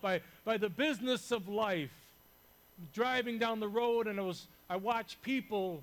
by, 0.00 0.20
by 0.44 0.56
the 0.58 0.68
business 0.68 1.30
of 1.32 1.48
life. 1.48 1.90
Driving 2.92 3.38
down 3.38 3.58
the 3.58 3.68
road, 3.68 4.06
and 4.06 4.20
I 4.20 4.22
was 4.22 4.46
I 4.70 4.76
watch 4.76 5.20
people. 5.22 5.82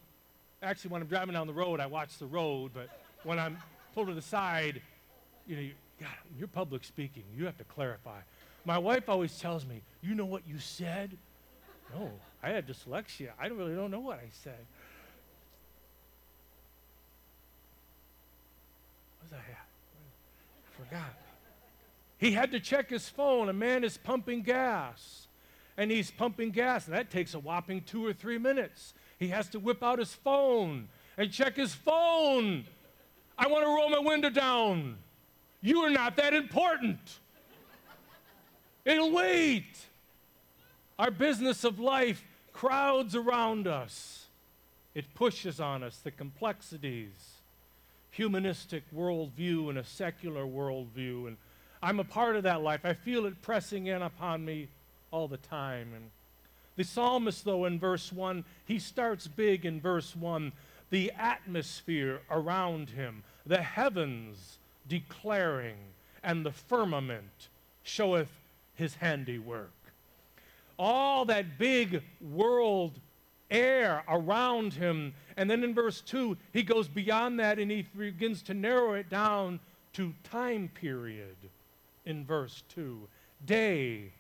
Actually, 0.64 0.92
when 0.92 1.02
I'm 1.02 1.10
driving 1.10 1.34
down 1.34 1.46
the 1.46 1.54
road, 1.54 1.82
I 1.82 1.88
watch 1.88 2.18
the 2.20 2.26
road. 2.26 2.72
But 2.74 2.88
when 3.24 3.38
I'm 3.38 3.58
pulled 3.94 4.08
to 4.08 4.14
the 4.14 4.22
side, 4.22 4.82
you 5.46 5.56
know, 5.58 5.62
you, 5.62 5.72
God, 6.00 6.10
you're 6.40 6.48
public 6.48 6.86
speaking. 6.86 7.24
You 7.36 7.46
have 7.46 7.58
to 7.58 7.66
clarify. 7.66 8.20
My 8.64 8.78
wife 8.78 9.10
always 9.10 9.38
tells 9.38 9.66
me, 9.66 9.82
"You 10.02 10.16
know 10.16 10.24
what 10.24 10.44
you 10.48 10.58
said." 10.58 11.18
No, 11.94 12.12
I 12.42 12.52
had 12.52 12.66
dyslexia. 12.66 13.32
I 13.38 13.48
really 13.48 13.76
don't 13.76 13.92
know 13.92 14.00
what 14.00 14.20
I 14.20 14.30
said. 14.32 14.66
What 19.20 19.32
was 19.32 19.34
I 19.34 19.52
at? 19.52 19.68
I 20.64 20.84
forgot. 20.84 21.25
He 22.18 22.32
had 22.32 22.52
to 22.52 22.60
check 22.60 22.90
his 22.90 23.10
phone. 23.10 23.50
A 23.50 23.54
man 23.54 23.84
is 23.84 23.98
pumping 23.98 24.42
gas, 24.42 25.28
and 25.78 25.92
he's 25.92 26.12
pumping 26.12 26.52
gas, 26.52 26.86
and 26.86 26.96
that 26.96 27.10
takes 27.10 27.34
a 27.34 27.40
whopping 27.40 27.82
two 27.82 28.06
or 28.06 28.14
three 28.14 28.38
minutes. 28.38 28.94
He 29.20 29.30
has 29.30 29.50
to 29.50 29.60
whip 29.60 29.84
out 29.84 30.00
his 30.00 30.14
phone 30.14 30.88
and 31.18 31.32
check 31.32 31.56
his 31.56 31.74
phone. 31.74 32.66
I 33.38 33.48
want 33.48 33.64
to 33.64 33.68
roll 33.68 33.90
my 33.90 34.00
window 34.00 34.30
down. 34.30 34.98
You 35.62 35.80
are 35.80 35.90
not 35.90 36.16
that 36.18 36.34
important. 36.34 37.00
It'll 38.86 39.12
wait. 39.12 39.78
Our 40.98 41.12
business 41.12 41.64
of 41.64 41.80
life 41.80 42.24
crowds 42.54 43.16
around 43.16 43.68
us. 43.68 44.28
It 44.94 45.14
pushes 45.14 45.60
on 45.60 45.84
us 45.84 45.98
the 45.98 46.12
complexities, 46.12 47.42
humanistic 48.12 48.84
worldview 48.96 49.70
and 49.70 49.78
a 49.78 49.84
secular 49.84 50.46
worldview. 50.46 51.28
And 51.28 51.38
I'm 51.86 52.00
a 52.00 52.04
part 52.04 52.36
of 52.36 52.44
that 52.44 52.64
life. 52.64 52.82
I 52.84 52.94
feel 52.94 53.28
it 53.28 53.42
pressing 53.42 53.88
in 53.88 54.02
upon 54.02 54.44
me 54.44 54.70
all 55.12 55.28
the 55.28 55.38
time. 55.38 55.92
And 55.96 56.10
the 56.76 56.84
psalmist, 56.84 57.46
though, 57.46 57.66
in 57.66 57.80
verse 57.80 58.12
1, 58.12 58.44
he 58.66 58.80
starts 58.80 59.28
big 59.28 59.66
in 59.66 59.80
verse 59.80 60.16
1 60.16 60.52
the 60.90 61.12
atmosphere 61.18 62.22
around 62.30 62.90
him, 62.90 63.24
the 63.46 63.62
heavens 63.62 64.58
declaring, 64.88 65.78
and 66.24 66.46
the 66.46 66.52
firmament 66.52 67.50
showeth 67.84 68.32
his 68.76 68.96
handiwork 68.96 69.72
all 70.78 71.26
that 71.26 71.58
big 71.58 72.02
world 72.22 73.00
air 73.50 74.04
around 74.08 74.74
him. 74.74 75.14
And 75.38 75.50
then 75.50 75.64
in 75.64 75.74
verse 75.74 76.02
2, 76.02 76.38
he 76.52 76.64
goes 76.64 76.88
beyond 76.88 77.40
that 77.40 77.60
and 77.60 77.72
he 77.72 77.84
begins 77.98 78.42
to 78.44 78.54
narrow 78.54 78.94
it 78.94 79.10
down 79.10 79.60
to 79.94 80.14
time 80.24 80.70
period 80.74 81.36
in 82.06 82.26
verse 82.26 82.64
2 82.70 83.08
day 83.46 84.12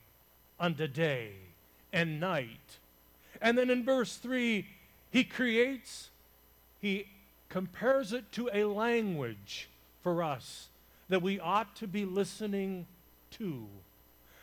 unto 0.59 0.87
day 0.87 1.31
and 1.93 2.19
night. 2.19 2.79
And 3.41 3.57
then 3.57 3.69
in 3.69 3.83
verse 3.83 4.17
3, 4.17 4.65
he 5.11 5.23
creates, 5.23 6.09
he 6.81 7.07
compares 7.49 8.13
it 8.13 8.31
to 8.33 8.49
a 8.53 8.65
language 8.65 9.69
for 10.01 10.23
us 10.23 10.69
that 11.09 11.21
we 11.21 11.39
ought 11.39 11.75
to 11.77 11.87
be 11.87 12.05
listening 12.05 12.87
to. 13.31 13.67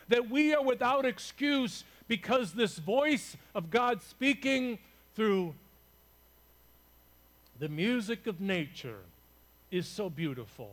That 0.09 0.31
we 0.31 0.55
are 0.55 0.63
without 0.63 1.05
excuse 1.05 1.85
because 2.09 2.53
this 2.53 2.79
voice 2.79 3.37
of 3.55 3.71
God 3.71 4.03
speaking 4.03 4.79
through 5.15 5.55
the 7.59 7.69
music 7.69 8.27
of 8.27 8.41
nature 8.41 9.01
is 9.71 9.87
so 9.87 10.11
beautiful, 10.11 10.71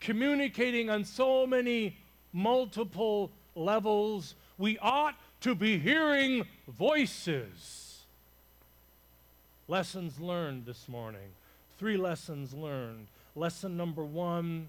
communicating 0.00 0.90
on 0.90 1.04
so 1.04 1.46
many 1.46 1.96
multiple 2.32 3.30
levels. 3.54 4.34
We 4.56 4.78
ought 4.78 5.14
to 5.40 5.54
be 5.54 5.78
hearing 5.78 6.46
voices. 6.66 8.04
Lessons 9.66 10.18
learned 10.18 10.66
this 10.66 10.88
morning. 10.88 11.30
Three 11.78 11.96
lessons 11.96 12.54
learned. 12.54 13.06
Lesson 13.34 13.76
number 13.76 14.04
one 14.04 14.68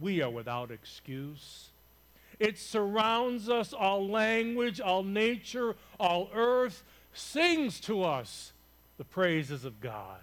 we 0.00 0.22
are 0.22 0.30
without 0.30 0.70
excuse. 0.70 1.70
It 2.38 2.58
surrounds 2.58 3.48
us. 3.48 3.72
All 3.72 4.08
language, 4.08 4.80
all 4.80 5.04
nature, 5.04 5.76
all 6.00 6.30
earth 6.34 6.82
sings 7.12 7.78
to 7.80 8.02
us 8.02 8.52
the 8.98 9.04
praises 9.04 9.64
of 9.64 9.80
God. 9.80 10.20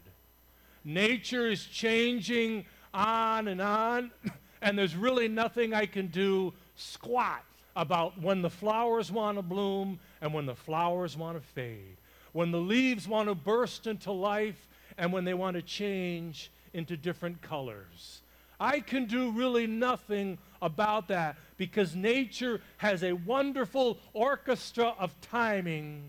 Nature 0.84 1.48
is 1.48 1.66
changing 1.66 2.66
on 2.94 3.48
and 3.48 3.62
on, 3.62 4.12
and 4.62 4.78
there's 4.78 4.96
really 4.96 5.28
nothing 5.28 5.74
I 5.74 5.86
can 5.86 6.08
do 6.08 6.54
squat 6.76 7.44
about 7.76 8.22
when 8.22 8.42
the 8.42 8.50
flowers 8.50 9.12
want 9.12 9.38
to 9.38 9.42
bloom 9.42 10.00
and 10.22 10.34
when 10.34 10.46
the 10.46 10.56
flowers 10.56 11.16
want 11.16 11.42
to 11.42 11.48
fade, 11.54 11.98
when 12.34 12.52
the 12.52 12.60
leaves 12.60 13.08
want 13.08 13.30
to 13.30 13.36
burst 13.36 13.88
into 13.88 14.12
life 14.12 14.68
and 14.98 15.14
when 15.14 15.24
they 15.24 15.34
want 15.34 15.56
to 15.56 15.62
change 15.62 16.52
into 16.74 16.98
different 16.98 17.42
colors. 17.42 18.22
I 18.60 18.82
can 18.82 19.06
do 19.06 19.32
really 19.32 19.68
nothing 19.68 20.38
about 20.62 21.08
that 21.08 21.38
because 21.58 21.96
nature 21.96 22.62
has 22.78 23.04
a 23.04 23.14
wonderful 23.14 23.98
orchestra 24.14 24.94
of 25.00 25.16
timing 25.22 26.04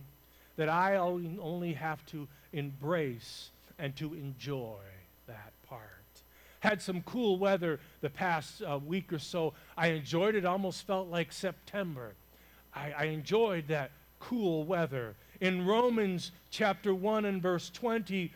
that 0.57 0.69
I 0.69 0.97
only 0.97 1.75
have 1.75 2.05
to 2.07 2.27
embrace 2.53 3.51
and 3.79 3.95
to 3.97 4.15
enjoy 4.15 4.79
that. 5.29 5.53
Had 6.61 6.81
some 6.81 7.03
cool 7.03 7.39
weather 7.39 7.81
the 8.01 8.11
past 8.11 8.63
uh, 8.63 8.79
week 8.79 9.13
or 9.13 9.19
so. 9.19 9.55
I 9.77 9.89
enjoyed 9.89 10.35
it, 10.35 10.45
almost 10.45 10.87
felt 10.87 11.09
like 11.09 11.33
September. 11.33 12.15
I, 12.75 12.93
I 12.93 13.05
enjoyed 13.05 13.69
that 13.69 13.91
cool 14.19 14.65
weather. 14.65 15.15
In 15.41 15.67
Romans 15.67 16.33
chapter 16.51 16.95
1 16.95 17.25
and 17.25 17.43
verse 17.43 17.71
20, 17.71 18.33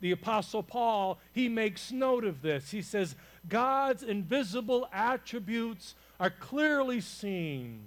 the 0.00 0.10
Apostle 0.10 0.62
Paul, 0.62 1.18
he 1.32 1.48
makes 1.48 1.90
note 1.92 2.24
of 2.24 2.42
this. 2.42 2.70
He 2.70 2.82
says, 2.82 3.14
God's 3.48 4.02
invisible 4.02 4.88
attributes 4.92 5.94
are 6.20 6.30
clearly 6.30 7.00
seen, 7.00 7.80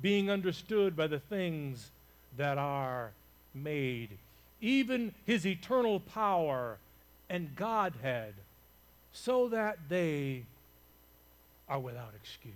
being 0.00 0.30
understood 0.30 0.94
by 0.94 1.06
the 1.06 1.18
things 1.18 1.90
that 2.36 2.56
are 2.56 3.12
made, 3.54 4.10
even 4.60 5.12
his 5.24 5.46
eternal 5.46 6.00
power 6.00 6.78
and 7.30 7.54
Godhead, 7.54 8.34
so 9.12 9.48
that 9.48 9.78
they 9.88 10.44
are 11.68 11.78
without 11.80 12.12
excuse. 12.14 12.54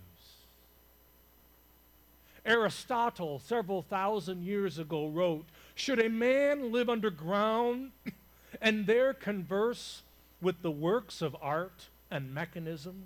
Aristotle, 2.44 3.38
several 3.38 3.82
thousand 3.82 4.42
years 4.42 4.78
ago, 4.78 5.06
wrote 5.06 5.44
should 5.74 6.00
a 6.00 6.08
man 6.08 6.72
live 6.72 6.88
underground 6.88 7.92
and 8.60 8.86
there 8.86 9.14
converse 9.14 10.02
with 10.40 10.60
the 10.62 10.70
works 10.70 11.22
of 11.22 11.36
art 11.40 11.88
and 12.10 12.34
mechanism, 12.34 13.04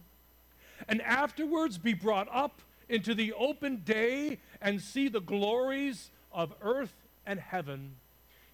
and 0.88 1.02
afterwards 1.02 1.78
be 1.78 1.92
brought 1.92 2.28
up 2.32 2.62
into 2.88 3.14
the 3.14 3.32
open 3.34 3.82
day 3.84 4.38
and 4.60 4.80
see 4.80 5.08
the 5.08 5.20
glories 5.20 6.10
of 6.32 6.54
earth 6.62 6.94
and 7.26 7.40
heaven, 7.40 7.96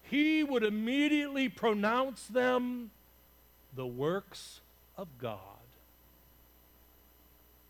he 0.01 0.43
would 0.43 0.63
immediately 0.63 1.47
pronounce 1.47 2.27
them 2.27 2.91
the 3.75 3.85
works 3.85 4.61
of 4.97 5.07
God. 5.19 5.39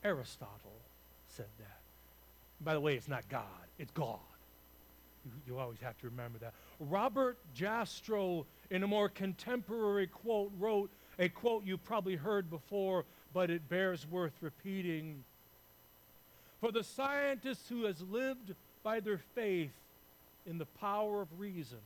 Aristotle 0.03 0.81
said 1.29 1.47
that. 1.59 1.79
By 2.61 2.73
the 2.73 2.81
way, 2.81 2.95
it's 2.95 3.07
not 3.07 3.27
God, 3.29 3.43
it's 3.79 3.91
God. 3.91 4.19
You, 5.25 5.31
you 5.47 5.59
always 5.59 5.79
have 5.81 5.97
to 5.99 6.09
remember 6.09 6.37
that. 6.39 6.53
Robert 6.79 7.37
Jastrow, 7.55 8.45
in 8.69 8.83
a 8.83 8.87
more 8.87 9.09
contemporary 9.09 10.07
quote, 10.07 10.51
wrote 10.59 10.89
a 11.19 11.29
quote 11.29 11.65
you 11.65 11.77
probably 11.77 12.15
heard 12.15 12.49
before, 12.49 13.05
but 13.33 13.49
it 13.49 13.67
bears 13.69 14.05
worth 14.09 14.33
repeating. 14.41 15.23
For 16.59 16.71
the 16.71 16.83
scientist 16.83 17.67
who 17.69 17.85
has 17.85 18.01
lived 18.01 18.53
by 18.83 18.99
their 18.99 19.19
faith 19.35 19.71
in 20.45 20.57
the 20.57 20.65
power 20.65 21.21
of 21.21 21.27
reason, 21.39 21.79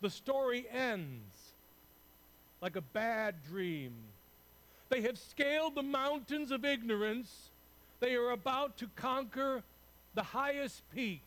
the 0.00 0.10
story 0.10 0.66
ends 0.72 1.47
like 2.60 2.76
a 2.76 2.80
bad 2.80 3.36
dream. 3.48 3.92
They 4.88 5.02
have 5.02 5.18
scaled 5.18 5.74
the 5.74 5.82
mountains 5.82 6.50
of 6.50 6.64
ignorance. 6.64 7.50
They 8.00 8.14
are 8.14 8.30
about 8.30 8.76
to 8.78 8.88
conquer 8.96 9.62
the 10.14 10.22
highest 10.22 10.82
peak. 10.94 11.22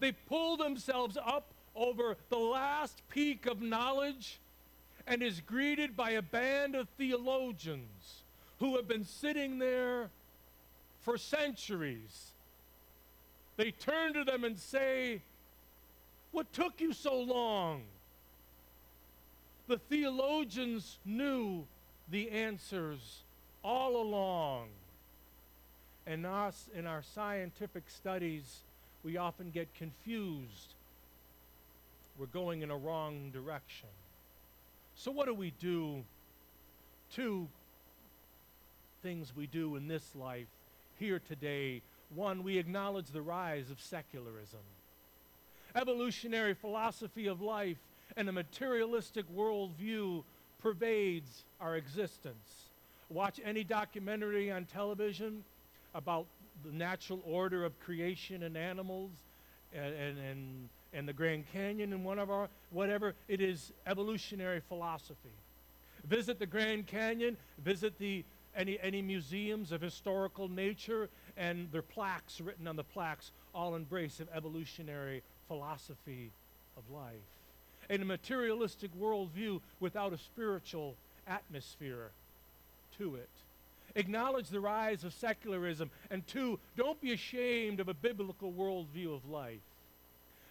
They 0.00 0.12
pull 0.12 0.56
themselves 0.56 1.16
up 1.16 1.46
over 1.74 2.16
the 2.28 2.38
last 2.38 3.02
peak 3.08 3.46
of 3.46 3.60
knowledge 3.60 4.38
and 5.06 5.22
is 5.22 5.40
greeted 5.40 5.96
by 5.96 6.10
a 6.10 6.22
band 6.22 6.74
of 6.74 6.88
theologians 6.90 8.22
who 8.58 8.76
have 8.76 8.88
been 8.88 9.04
sitting 9.04 9.58
there 9.58 10.10
for 11.00 11.16
centuries. 11.16 12.32
They 13.56 13.70
turn 13.70 14.14
to 14.14 14.24
them 14.24 14.44
and 14.44 14.58
say, 14.58 15.22
What 16.32 16.52
took 16.52 16.80
you 16.80 16.92
so 16.92 17.18
long? 17.18 17.82
The 19.68 19.76
theologians 19.76 20.98
knew 21.04 21.66
the 22.10 22.30
answers 22.30 23.20
all 23.62 24.00
along. 24.00 24.68
And 26.06 26.24
us, 26.24 26.70
in 26.74 26.86
our 26.86 27.02
scientific 27.02 27.82
studies, 27.90 28.60
we 29.04 29.18
often 29.18 29.50
get 29.50 29.74
confused. 29.74 30.74
We're 32.18 32.26
going 32.26 32.62
in 32.62 32.70
a 32.70 32.76
wrong 32.76 33.30
direction. 33.30 33.90
So, 34.94 35.10
what 35.10 35.26
do 35.26 35.34
we 35.34 35.52
do? 35.60 36.02
Two 37.14 37.46
things 39.02 39.34
we 39.36 39.46
do 39.46 39.76
in 39.76 39.86
this 39.86 40.14
life 40.14 40.48
here 40.98 41.20
today. 41.28 41.82
One, 42.14 42.42
we 42.42 42.56
acknowledge 42.56 43.10
the 43.10 43.22
rise 43.22 43.70
of 43.70 43.80
secularism. 43.80 44.60
Evolutionary 45.74 46.54
philosophy 46.54 47.26
of 47.26 47.42
life 47.42 47.76
and 48.16 48.28
a 48.28 48.32
materialistic 48.32 49.24
worldview 49.34 50.22
pervades 50.60 51.44
our 51.60 51.76
existence. 51.76 52.70
Watch 53.10 53.40
any 53.44 53.64
documentary 53.64 54.50
on 54.50 54.64
television 54.66 55.44
about 55.94 56.26
the 56.64 56.72
natural 56.72 57.20
order 57.24 57.64
of 57.64 57.78
creation 57.80 58.42
and 58.42 58.56
animals 58.56 59.10
and, 59.72 59.94
and, 59.94 60.18
and, 60.18 60.68
and 60.92 61.08
the 61.08 61.12
Grand 61.12 61.44
Canyon 61.52 61.92
and 61.92 62.04
one 62.04 62.18
of 62.18 62.30
our, 62.30 62.48
whatever, 62.70 63.14
it 63.28 63.40
is 63.40 63.72
evolutionary 63.86 64.60
philosophy. 64.68 65.30
Visit 66.04 66.38
the 66.38 66.46
Grand 66.46 66.86
Canyon, 66.86 67.36
visit 67.58 67.98
the, 67.98 68.24
any, 68.56 68.78
any 68.82 69.02
museums 69.02 69.72
of 69.72 69.80
historical 69.80 70.48
nature, 70.48 71.08
and 71.36 71.70
their 71.70 71.82
plaques 71.82 72.40
written 72.40 72.66
on 72.66 72.76
the 72.76 72.84
plaques 72.84 73.30
all 73.54 73.74
embrace 73.74 74.20
of 74.20 74.28
evolutionary 74.34 75.22
philosophy 75.46 76.30
of 76.76 76.82
life. 76.94 77.14
And 77.90 78.02
a 78.02 78.04
materialistic 78.04 78.90
worldview 78.98 79.60
without 79.80 80.12
a 80.12 80.18
spiritual 80.18 80.94
atmosphere 81.26 82.10
to 82.98 83.14
it. 83.16 83.28
Acknowledge 83.94 84.48
the 84.48 84.60
rise 84.60 85.04
of 85.04 85.14
secularism. 85.14 85.90
And 86.10 86.26
two, 86.26 86.58
don't 86.76 87.00
be 87.00 87.12
ashamed 87.12 87.80
of 87.80 87.88
a 87.88 87.94
biblical 87.94 88.52
worldview 88.52 89.14
of 89.14 89.28
life. 89.28 89.60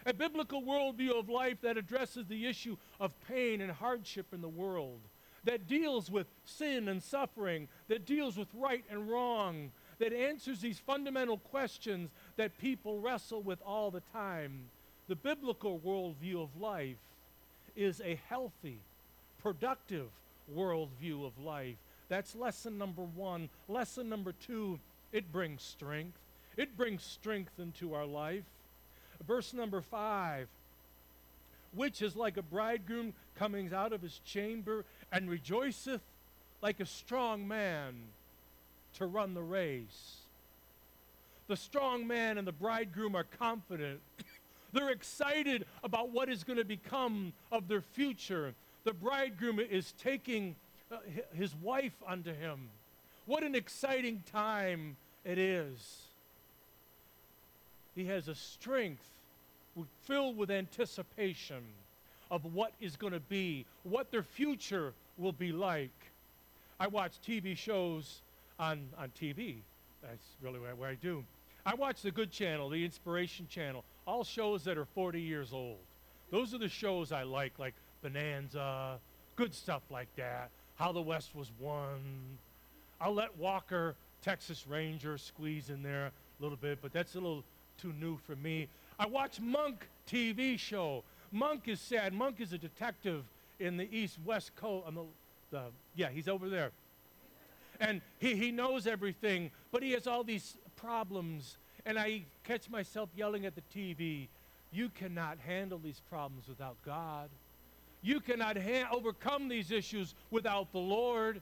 A 0.05 0.13
biblical 0.13 0.61
worldview 0.61 1.19
of 1.19 1.29
life 1.29 1.57
that 1.61 1.77
addresses 1.77 2.27
the 2.27 2.45
issue 2.45 2.77
of 2.99 3.11
pain 3.27 3.61
and 3.61 3.71
hardship 3.71 4.27
in 4.33 4.41
the 4.41 4.47
world, 4.47 4.99
that 5.43 5.67
deals 5.67 6.09
with 6.09 6.27
sin 6.45 6.87
and 6.87 7.03
suffering, 7.03 7.67
that 7.89 8.05
deals 8.05 8.37
with 8.37 8.47
right 8.53 8.83
and 8.89 9.09
wrong, 9.09 9.71
that 9.99 10.13
answers 10.13 10.61
these 10.61 10.79
fundamental 10.79 11.37
questions 11.37 12.09
that 12.37 12.57
people 12.57 12.99
wrestle 12.99 13.41
with 13.41 13.59
all 13.65 13.91
the 13.91 14.03
time. 14.13 14.69
The 15.07 15.15
biblical 15.15 15.79
worldview 15.79 16.41
of 16.41 16.59
life 16.59 16.97
is 17.77 18.01
a 18.01 18.19
healthy, 18.27 18.79
productive 19.41 20.07
worldview 20.53 21.25
of 21.25 21.39
life. 21.39 21.75
That's 22.09 22.35
lesson 22.35 22.77
number 22.77 23.03
one. 23.03 23.49
Lesson 23.69 24.09
number 24.09 24.33
two, 24.33 24.79
it 25.11 25.31
brings 25.31 25.61
strength. 25.61 26.17
It 26.57 26.75
brings 26.75 27.03
strength 27.03 27.59
into 27.59 27.93
our 27.93 28.05
life. 28.05 28.43
Verse 29.25 29.53
number 29.53 29.81
five, 29.81 30.47
which 31.75 32.01
is 32.01 32.15
like 32.15 32.37
a 32.37 32.41
bridegroom 32.41 33.13
coming 33.37 33.73
out 33.73 33.93
of 33.93 34.01
his 34.01 34.19
chamber 34.25 34.85
and 35.11 35.29
rejoiceth 35.29 36.01
like 36.61 36.79
a 36.79 36.85
strong 36.85 37.47
man 37.47 37.93
to 38.95 39.05
run 39.05 39.33
the 39.33 39.43
race. 39.43 40.17
The 41.47 41.55
strong 41.55 42.07
man 42.07 42.37
and 42.37 42.47
the 42.47 42.51
bridegroom 42.51 43.15
are 43.15 43.23
confident. 43.23 44.01
They're 44.73 44.89
excited 44.91 45.65
about 45.83 46.09
what 46.09 46.29
is 46.29 46.43
going 46.43 46.59
to 46.59 46.65
become 46.65 47.33
of 47.51 47.67
their 47.67 47.81
future. 47.81 48.53
The 48.83 48.93
bridegroom 48.93 49.59
is 49.59 49.93
taking 50.01 50.55
uh, 50.91 50.97
his 51.33 51.55
wife 51.55 51.95
unto 52.07 52.33
him. 52.33 52.69
What 53.25 53.43
an 53.43 53.55
exciting 53.55 54.23
time 54.31 54.95
it 55.25 55.37
is. 55.37 56.03
He 57.95 58.05
has 58.05 58.27
a 58.27 58.35
strength 58.35 59.03
filled 60.03 60.37
with 60.37 60.51
anticipation 60.51 61.63
of 62.29 62.53
what 62.53 62.71
is 62.79 62.95
going 62.95 63.13
to 63.13 63.19
be, 63.19 63.65
what 63.83 64.11
their 64.11 64.23
future 64.23 64.93
will 65.17 65.31
be 65.31 65.51
like. 65.51 65.91
I 66.79 66.87
watch 66.87 67.13
TV 67.25 67.57
shows 67.57 68.21
on, 68.59 68.87
on 68.97 69.11
TV. 69.19 69.57
That's 70.01 70.25
really 70.41 70.59
what, 70.59 70.77
what 70.77 70.89
I 70.89 70.95
do. 70.95 71.23
I 71.67 71.73
watch 71.73 72.01
the 72.01 72.11
Good 72.11 72.31
Channel, 72.31 72.69
the 72.69 72.85
Inspiration 72.85 73.45
Channel, 73.49 73.83
all 74.07 74.23
shows 74.23 74.63
that 74.63 74.77
are 74.77 74.85
40 74.85 75.19
years 75.19 75.51
old. 75.51 75.79
Those 76.31 76.53
are 76.53 76.57
the 76.57 76.69
shows 76.69 77.11
I 77.11 77.23
like, 77.23 77.59
like 77.59 77.73
Bonanza, 78.01 78.99
good 79.35 79.53
stuff 79.53 79.81
like 79.89 80.07
that. 80.15 80.49
How 80.75 80.93
the 80.93 81.01
West 81.01 81.35
was 81.35 81.51
won. 81.59 81.99
I'll 83.01 83.13
let 83.13 83.37
Walker, 83.37 83.95
Texas 84.21 84.65
Ranger, 84.65 85.17
squeeze 85.17 85.69
in 85.69 85.83
there 85.83 86.05
a 86.05 86.11
little 86.39 86.57
bit, 86.57 86.79
but 86.81 86.93
that's 86.93 87.15
a 87.15 87.19
little 87.19 87.43
too 87.77 87.91
new 87.99 88.15
for 88.15 88.37
me. 88.37 88.69
I 88.97 89.05
watch 89.05 89.41
Monk 89.41 89.89
TV 90.09 90.57
show. 90.57 91.03
Monk 91.33 91.67
is 91.67 91.81
sad. 91.81 92.13
Monk 92.13 92.39
is 92.39 92.53
a 92.53 92.57
detective 92.57 93.25
in 93.59 93.75
the 93.75 93.93
East 93.93 94.19
West 94.25 94.55
Coast. 94.55 94.87
On 94.87 94.95
the, 94.95 95.03
the, 95.51 95.63
yeah, 95.95 96.07
he's 96.07 96.29
over 96.29 96.47
there. 96.47 96.71
And 97.81 97.99
he, 98.19 98.37
he 98.37 98.51
knows 98.51 98.87
everything, 98.87 99.51
but 99.73 99.83
he 99.83 99.91
has 99.91 100.07
all 100.07 100.23
these 100.23 100.55
problems. 100.77 101.57
And 101.85 101.99
I 101.99 102.23
catch 102.43 102.69
myself 102.69 103.09
yelling 103.15 103.45
at 103.45 103.55
the 103.55 103.63
TV, 103.75 104.27
You 104.71 104.89
cannot 104.89 105.37
handle 105.45 105.79
these 105.83 106.01
problems 106.09 106.47
without 106.47 106.77
God. 106.85 107.29
You 108.01 108.19
cannot 108.19 108.57
ha- 108.57 108.89
overcome 108.91 109.49
these 109.49 109.71
issues 109.71 110.13
without 110.31 110.71
the 110.71 110.79
Lord. 110.79 111.41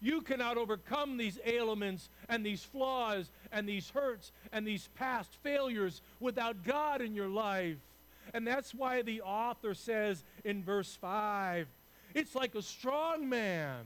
You 0.00 0.20
cannot 0.20 0.56
overcome 0.56 1.16
these 1.16 1.38
ailments 1.44 2.08
and 2.28 2.44
these 2.44 2.62
flaws 2.62 3.30
and 3.50 3.68
these 3.68 3.90
hurts 3.90 4.32
and 4.52 4.66
these 4.66 4.88
past 4.94 5.30
failures 5.42 6.00
without 6.20 6.64
God 6.64 7.00
in 7.00 7.14
your 7.14 7.28
life. 7.28 7.76
And 8.34 8.46
that's 8.46 8.74
why 8.74 9.02
the 9.02 9.22
author 9.22 9.74
says 9.74 10.22
in 10.44 10.62
verse 10.62 10.96
5 11.00 11.66
it's 12.16 12.34
like 12.34 12.54
a 12.54 12.62
strong 12.62 13.28
man. 13.28 13.84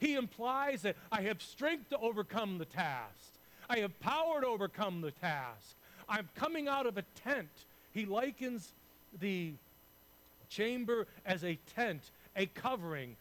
He 0.00 0.14
implies 0.14 0.82
that 0.82 0.96
I 1.12 1.22
have 1.22 1.40
strength 1.40 1.88
to 1.90 1.98
overcome 1.98 2.58
the 2.58 2.64
task, 2.64 3.33
I 3.68 3.78
have 3.78 3.98
power 4.00 4.40
to 4.40 4.46
overcome 4.46 5.00
the 5.00 5.10
task. 5.10 5.76
I'm 6.08 6.28
coming 6.34 6.68
out 6.68 6.86
of 6.86 6.98
a 6.98 7.04
tent. 7.24 7.48
He 7.92 8.04
likens 8.04 8.72
the 9.20 9.52
chamber 10.48 11.06
as 11.24 11.44
a 11.44 11.58
tent, 11.74 12.10
a 12.36 12.46
covering, 12.46 13.16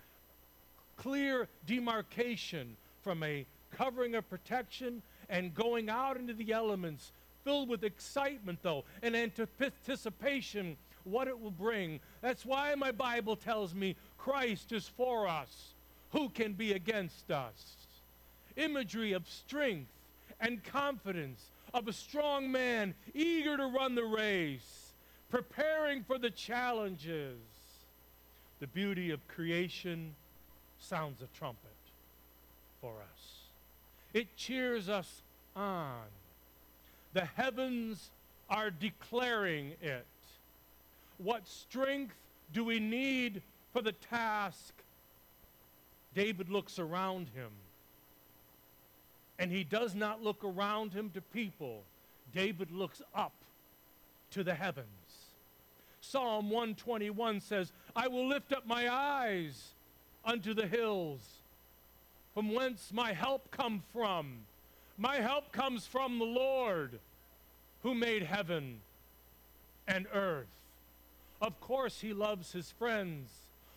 clear 0.98 1.48
demarcation 1.66 2.76
from 3.04 3.24
a 3.24 3.46
covering 3.72 4.16
of 4.16 4.30
protection 4.30 5.02
and 5.30 5.56
going 5.56 5.90
out 5.90 6.18
into 6.18 6.34
the 6.34 6.52
elements, 6.52 7.12
filled 7.44 7.70
with 7.70 7.84
excitement, 7.84 8.60
though, 8.62 8.84
and 9.02 9.16
anticipation 9.16 10.78
what 11.04 11.28
it 11.28 11.40
will 11.40 11.52
bring. 11.52 12.00
That's 12.22 12.46
why 12.46 12.76
my 12.76 12.92
Bible 12.92 13.36
tells 13.36 13.74
me 13.74 13.96
Christ 14.18 14.72
is 14.72 14.88
for 14.88 15.28
us. 15.28 15.74
Who 16.12 16.30
can 16.30 16.54
be 16.54 16.74
against 16.74 17.32
us? 17.32 17.76
Imagery 18.56 19.14
of 19.14 19.28
strength 19.28 19.90
and 20.44 20.62
confidence 20.62 21.46
of 21.74 21.88
a 21.88 21.94
strong 21.94 22.52
man 22.52 22.94
eager 23.16 23.56
to 23.56 23.66
run 23.66 23.96
the 23.96 24.04
race, 24.04 24.92
preparing 25.30 26.04
for 26.04 26.18
the 26.18 26.30
challenges. 26.30 27.40
The 28.60 28.68
beauty 28.68 29.10
of 29.12 29.26
creation 29.28 30.14
sounds 30.80 31.22
a 31.22 31.38
trumpet 31.38 31.72
for 32.82 32.92
us. 32.92 33.36
It 34.14 34.36
cheers 34.36 34.90
us 34.90 35.22
on. 35.56 36.04
The 37.14 37.26
heavens 37.26 38.12
are 38.50 38.70
declaring 38.70 39.74
it. 39.82 40.06
What 41.18 41.48
strength 41.48 42.16
do 42.54 42.66
we 42.66 42.80
need 42.80 43.42
for 43.72 43.82
the 43.82 43.94
task? 43.94 44.74
David 46.14 46.50
looks 46.50 46.80
around 46.80 47.30
him. 47.34 47.50
And 49.40 49.52
he 49.52 49.64
does 49.64 49.96
not 49.96 50.24
look 50.24 50.44
around 50.44 50.94
him 50.94 51.10
to 51.12 51.22
people. 51.22 51.84
David 52.34 52.72
looks 52.72 53.02
up 53.16 53.34
to 54.32 54.44
the 54.44 54.54
heavens. 54.54 54.88
Psalm 56.02 56.50
121 56.50 57.40
says, 57.40 57.72
I 57.96 58.08
will 58.08 58.28
lift 58.28 58.52
up 58.52 58.68
my 58.68 58.94
eyes 58.94 59.70
unto 60.26 60.54
the 60.54 60.68
hills, 60.68 61.22
from 62.34 62.54
whence 62.54 62.92
my 62.94 63.14
help 63.14 63.52
come 63.52 63.82
from. 63.94 64.40
My 64.98 65.18
help 65.18 65.52
comes 65.52 65.88
from 65.88 66.20
the 66.20 66.26
Lord, 66.26 67.00
who 67.84 67.94
made 67.96 68.24
heaven 68.24 68.80
and 69.88 70.08
earth. 70.14 70.48
Of 71.42 71.60
course, 71.60 72.00
he 72.00 72.14
loves 72.14 72.52
his 72.52 72.72
friends. 72.72 73.30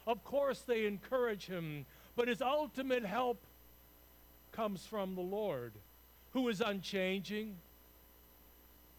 Of 0.06 0.22
course, 0.24 0.60
they 0.60 0.86
encourage 0.86 1.46
him. 1.46 1.86
But 2.14 2.28
his 2.28 2.40
ultimate 2.40 3.04
help 3.04 3.38
comes 4.56 4.86
from 4.86 5.14
the 5.14 5.20
Lord, 5.20 5.72
who 6.32 6.48
is 6.48 6.60
unchanging, 6.60 7.56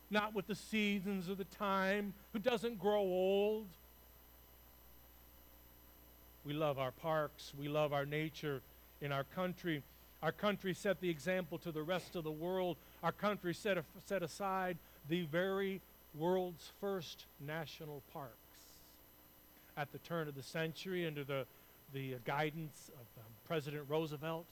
not 0.10 0.34
with 0.34 0.48
the 0.48 0.56
seasons 0.56 1.28
of 1.28 1.38
the 1.38 1.46
time, 1.46 2.14
who 2.32 2.40
doesn't 2.40 2.80
grow 2.80 3.02
old, 3.02 3.66
we 6.48 6.54
love 6.54 6.80
our 6.80 6.92
parks. 6.92 7.52
We 7.60 7.68
love 7.68 7.92
our 7.92 8.06
nature 8.06 8.62
in 9.02 9.12
our 9.12 9.26
country. 9.26 9.84
Our 10.24 10.32
country 10.32 10.74
set 10.74 11.02
the 11.02 11.10
example 11.10 11.58
to 11.60 11.74
the 11.74 11.84
rest 11.84 12.16
of 12.16 12.24
the 12.24 12.32
world 12.32 12.78
our 13.04 13.12
country 13.12 13.54
set, 13.54 13.78
a, 13.78 13.84
set 14.06 14.24
aside 14.24 14.78
the 15.10 15.24
very 15.24 15.82
world's 16.16 16.72
first 16.80 17.26
national 17.46 18.02
parks. 18.14 18.34
At 19.76 19.92
the 19.92 19.98
turn 20.00 20.30
of 20.30 20.36
the 20.36 20.42
century, 20.42 21.06
under 21.06 21.26
the, 21.26 21.46
the 21.94 22.16
guidance 22.26 22.90
of 22.94 23.22
um, 23.22 23.32
President 23.46 23.84
Roosevelt, 23.88 24.46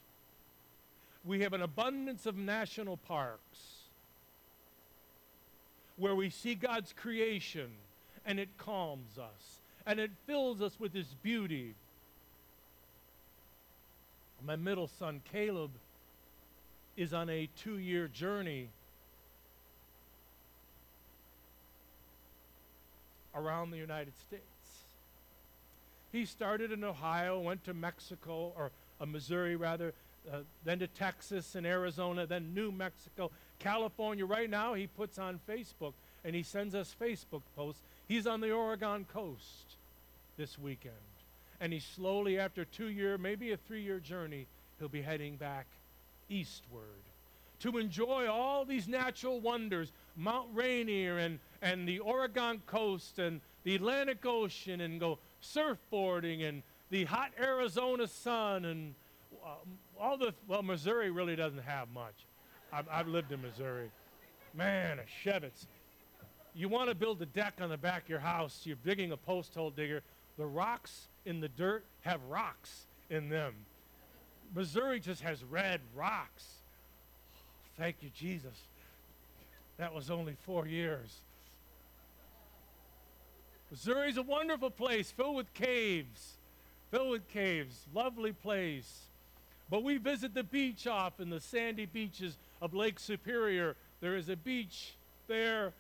we 1.26 1.42
have 1.42 1.54
an 1.54 1.62
abundance 1.62 2.26
of 2.26 2.38
national 2.38 2.98
parks 2.98 3.90
where 5.98 6.14
we 6.14 6.30
see 6.30 6.54
God's 6.56 6.94
creation 6.94 7.72
and 8.26 8.40
it 8.40 8.50
calms 8.58 9.18
us 9.18 9.62
and 9.86 10.00
it 10.00 10.12
fills 10.28 10.62
us 10.62 10.80
with 10.80 10.94
His 10.94 11.16
beauty. 11.24 11.74
My 14.46 14.56
middle 14.56 14.88
son, 14.88 15.22
Caleb, 15.32 15.72
is 16.96 17.14
on 17.14 17.30
a 17.30 17.50
two 17.58 17.78
year 17.78 18.08
journey 18.08 18.70
around 23.34 23.72
the 23.72 23.78
United 23.78 24.14
States. 24.18 24.44
He 26.12 26.26
started 26.26 26.72
in 26.72 26.84
Ohio, 26.84 27.40
went 27.40 27.66
to 27.66 27.74
Mexico, 27.74 28.54
or 28.56 28.72
uh, 29.02 29.06
Missouri 29.06 29.56
rather, 29.58 29.94
uh, 30.32 30.40
then 30.64 30.80
to 30.80 30.88
Texas 30.88 31.56
and 31.56 31.66
Arizona, 31.66 32.26
then 32.26 32.54
New 32.54 32.72
Mexico, 32.72 33.32
California. 33.60 34.26
Right 34.26 34.50
now, 34.50 34.74
he 34.74 34.88
puts 34.88 35.20
on 35.20 35.40
Facebook 35.48 35.94
and 36.24 36.36
he 36.36 36.44
sends 36.44 36.76
us 36.76 36.96
Facebook 37.00 37.42
posts. 37.56 37.82
He's 38.08 38.28
on 38.28 38.42
the 38.42 38.52
Oregon 38.52 39.06
coast 39.12 39.76
this 40.38 40.58
weekend. 40.60 40.94
And 41.62 41.72
he 41.72 41.80
slowly, 41.80 42.38
after 42.40 42.66
two 42.66 42.88
year, 42.88 43.18
maybe 43.18 43.52
a 43.52 43.58
three 43.58 43.82
year 43.82 44.00
journey, 44.00 44.48
he'll 44.80 44.90
be 44.90 45.02
heading 45.02 45.36
back 45.36 45.68
eastward 46.30 46.82
to 47.60 47.78
enjoy 47.78 48.28
all 48.28 48.66
these 48.66 48.88
natural 48.88 49.40
wonders 49.40 49.92
Mount 50.16 50.48
Rainier 50.54 51.18
and, 51.18 51.40
and 51.62 51.88
the 51.88 52.00
Oregon 52.00 52.62
coast 52.66 53.20
and 53.20 53.42
the 53.64 53.76
Atlantic 53.76 54.26
Ocean 54.26 54.82
and 54.82 55.00
go 55.00 55.20
surfboarding 55.42 56.48
and 56.48 56.64
the 56.90 57.06
hot 57.06 57.32
Arizona 57.40 58.08
sun 58.08 58.66
and 58.66 58.94
uh, 59.44 59.56
all 60.00 60.18
the, 60.18 60.34
well, 60.48 60.64
Missouri 60.64 61.10
really 61.12 61.36
doesn't 61.36 61.64
have 61.64 61.90
much. 61.94 62.16
I've, 62.72 62.88
I've 62.92 63.08
lived 63.08 63.32
in 63.32 63.42
Missouri. 63.42 63.90
Man, 64.54 65.00
a 65.00 65.28
Chevitz. 65.28 65.68
You 66.54 66.70
want 66.70 66.90
to 66.90 66.96
build 66.96 67.22
a 67.22 67.26
deck 67.26 67.56
on 67.62 67.70
the 67.70 67.78
back 67.78 68.04
of 68.04 68.10
your 68.10 68.20
house, 68.20 68.62
you're 68.64 68.78
digging 68.84 69.12
a 69.12 69.18
post 69.18 69.54
hole 69.54 69.72
digger. 69.72 70.02
The 70.38 70.46
rocks 70.46 71.08
in 71.26 71.40
the 71.40 71.50
dirt 71.50 71.86
have 72.02 72.22
rocks 72.30 72.86
in 73.10 73.30
them. 73.30 73.54
Missouri 74.54 75.00
just 75.00 75.22
has 75.22 75.44
red 75.44 75.82
rocks. 75.94 76.46
Thank 77.78 77.98
you, 78.02 78.10
Jesus. 78.16 78.58
That 79.78 79.94
was 79.94 80.10
only 80.10 80.36
four 80.46 80.68
years. 80.68 81.20
Missouri's 83.70 84.18
a 84.18 84.22
wonderful 84.22 84.70
place 84.70 85.12
filled 85.12 85.36
with 85.36 85.54
caves, 85.54 86.38
filled 86.92 87.10
with 87.10 87.28
caves, 87.28 87.86
lovely 87.94 88.32
place. 88.32 89.10
But 89.70 89.84
we 89.84 89.98
visit 89.98 90.34
the 90.34 90.44
beach 90.44 90.88
off 90.88 91.20
in 91.20 91.30
the 91.30 91.40
sandy 91.40 91.86
beaches 91.86 92.38
of 92.62 92.74
Lake 92.74 93.00
Superior. 93.00 93.76
There 94.02 94.16
is 94.16 94.30
a 94.30 94.36
beach 94.36 94.94
there 95.28 95.74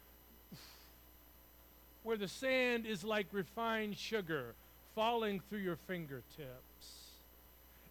where 2.03 2.17
the 2.17 2.27
sand 2.27 2.85
is 2.85 3.03
like 3.03 3.27
refined 3.31 3.97
sugar 3.97 4.53
falling 4.95 5.41
through 5.49 5.59
your 5.59 5.75
fingertips. 5.87 7.11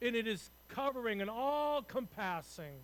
And 0.00 0.16
it 0.16 0.26
is 0.26 0.50
covering 0.68 1.20
and 1.20 1.30
all 1.30 1.82
compassing. 1.82 2.74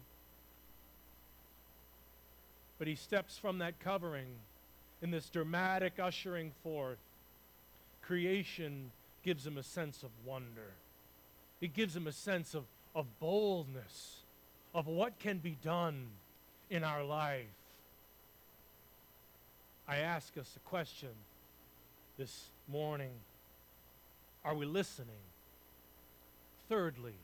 But 2.78 2.88
he 2.88 2.94
steps 2.94 3.36
from 3.36 3.58
that 3.58 3.78
covering 3.80 4.28
in 5.02 5.10
this 5.10 5.28
dramatic 5.28 5.98
ushering 5.98 6.52
forth. 6.62 6.98
Creation 8.02 8.90
gives 9.22 9.46
him 9.46 9.58
a 9.58 9.62
sense 9.62 10.02
of 10.02 10.10
wonder. 10.24 10.72
It 11.60 11.74
gives 11.74 11.94
him 11.94 12.06
a 12.06 12.12
sense 12.12 12.54
of, 12.54 12.64
of 12.94 13.06
boldness, 13.18 14.18
of 14.74 14.86
what 14.86 15.18
can 15.18 15.38
be 15.38 15.56
done 15.62 16.06
in 16.70 16.84
our 16.84 17.04
life. 17.04 17.46
I 19.88 19.98
ask 19.98 20.36
us 20.38 20.52
a 20.56 20.68
question 20.68 21.10
this 22.16 22.46
morning 22.68 23.12
Are 24.44 24.54
we 24.54 24.66
listening? 24.66 25.08
Thirdly, 26.68 27.14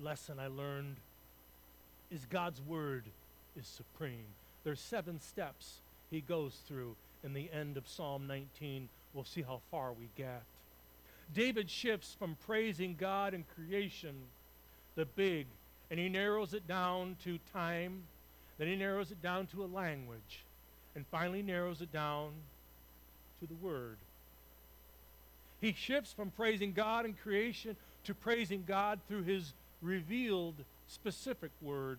lesson 0.00 0.38
I 0.38 0.48
learned 0.48 0.96
is 2.10 2.26
God's 2.26 2.60
word 2.60 3.04
is 3.58 3.66
supreme. 3.66 4.26
There's 4.64 4.80
seven 4.80 5.20
steps 5.20 5.80
he 6.10 6.20
goes 6.20 6.60
through 6.68 6.96
in 7.24 7.32
the 7.32 7.50
end 7.52 7.76
of 7.76 7.88
Psalm 7.88 8.26
19. 8.26 8.88
We'll 9.14 9.24
see 9.24 9.42
how 9.42 9.60
far 9.70 9.92
we 9.92 10.08
get. 10.16 10.42
David 11.34 11.70
shifts 11.70 12.16
from 12.18 12.36
praising 12.46 12.96
God 12.98 13.34
and 13.34 13.44
creation, 13.54 14.14
the 14.94 15.04
big, 15.04 15.46
and 15.90 16.00
he 16.00 16.08
narrows 16.08 16.54
it 16.54 16.66
down 16.66 17.16
to 17.24 17.38
time 17.52 18.02
then 18.58 18.68
he 18.68 18.76
narrows 18.76 19.10
it 19.10 19.22
down 19.22 19.46
to 19.48 19.64
a 19.64 19.66
language 19.66 20.44
and 20.94 21.06
finally 21.06 21.42
narrows 21.42 21.80
it 21.82 21.92
down 21.92 22.30
to 23.40 23.46
the 23.46 23.54
Word. 23.54 23.98
He 25.60 25.72
shifts 25.72 26.12
from 26.12 26.30
praising 26.30 26.72
God 26.72 27.04
and 27.04 27.18
creation 27.18 27.76
to 28.04 28.14
praising 28.14 28.64
God 28.66 29.00
through 29.08 29.24
his 29.24 29.52
revealed 29.82 30.54
specific 30.88 31.50
Word. 31.60 31.98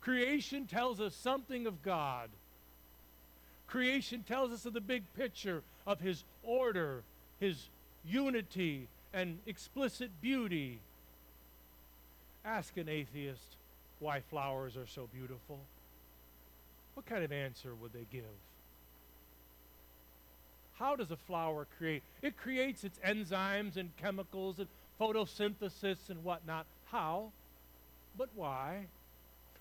Creation 0.00 0.66
tells 0.66 1.00
us 1.00 1.14
something 1.14 1.66
of 1.66 1.82
God. 1.82 2.28
Creation 3.66 4.22
tells 4.26 4.50
us 4.50 4.66
of 4.66 4.72
the 4.72 4.80
big 4.80 5.04
picture 5.14 5.62
of 5.86 6.00
his 6.00 6.24
order, 6.42 7.02
his 7.38 7.68
unity, 8.04 8.88
and 9.12 9.38
explicit 9.46 10.10
beauty. 10.20 10.80
Ask 12.44 12.76
an 12.76 12.88
atheist 12.88 13.56
why 13.98 14.20
flowers 14.20 14.76
are 14.76 14.86
so 14.86 15.08
beautiful, 15.12 15.58
what 16.94 17.06
kind 17.06 17.22
of 17.22 17.32
answer 17.32 17.74
would 17.74 17.92
they 17.92 18.06
give? 18.10 18.24
How 20.78 20.96
does 20.96 21.10
a 21.10 21.16
flower 21.16 21.66
create? 21.76 22.02
It 22.22 22.38
creates 22.38 22.84
its 22.84 22.98
enzymes 23.06 23.76
and 23.76 23.94
chemicals 23.98 24.58
and 24.58 24.68
photosynthesis 24.98 26.08
and 26.08 26.24
whatnot. 26.24 26.64
How? 26.90 27.32
But 28.16 28.30
why? 28.34 28.86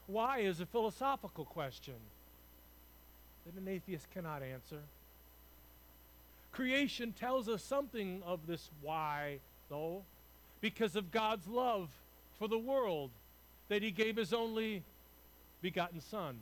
Why 0.07 0.39
is 0.39 0.61
a 0.61 0.65
philosophical 0.65 1.43
question 1.43 1.95
that 3.45 3.61
an 3.61 3.67
atheist 3.67 4.09
cannot 4.11 4.43
answer. 4.43 4.81
Creation 6.51 7.13
tells 7.13 7.47
us 7.47 7.63
something 7.63 8.21
of 8.25 8.47
this 8.47 8.69
why, 8.81 9.39
though, 9.69 10.03
because 10.61 10.95
of 10.95 11.11
God's 11.11 11.47
love 11.47 11.89
for 12.37 12.47
the 12.47 12.57
world 12.57 13.11
that 13.69 13.83
he 13.83 13.91
gave 13.91 14.15
his 14.15 14.33
only 14.33 14.83
begotten 15.61 16.01
Son, 16.01 16.37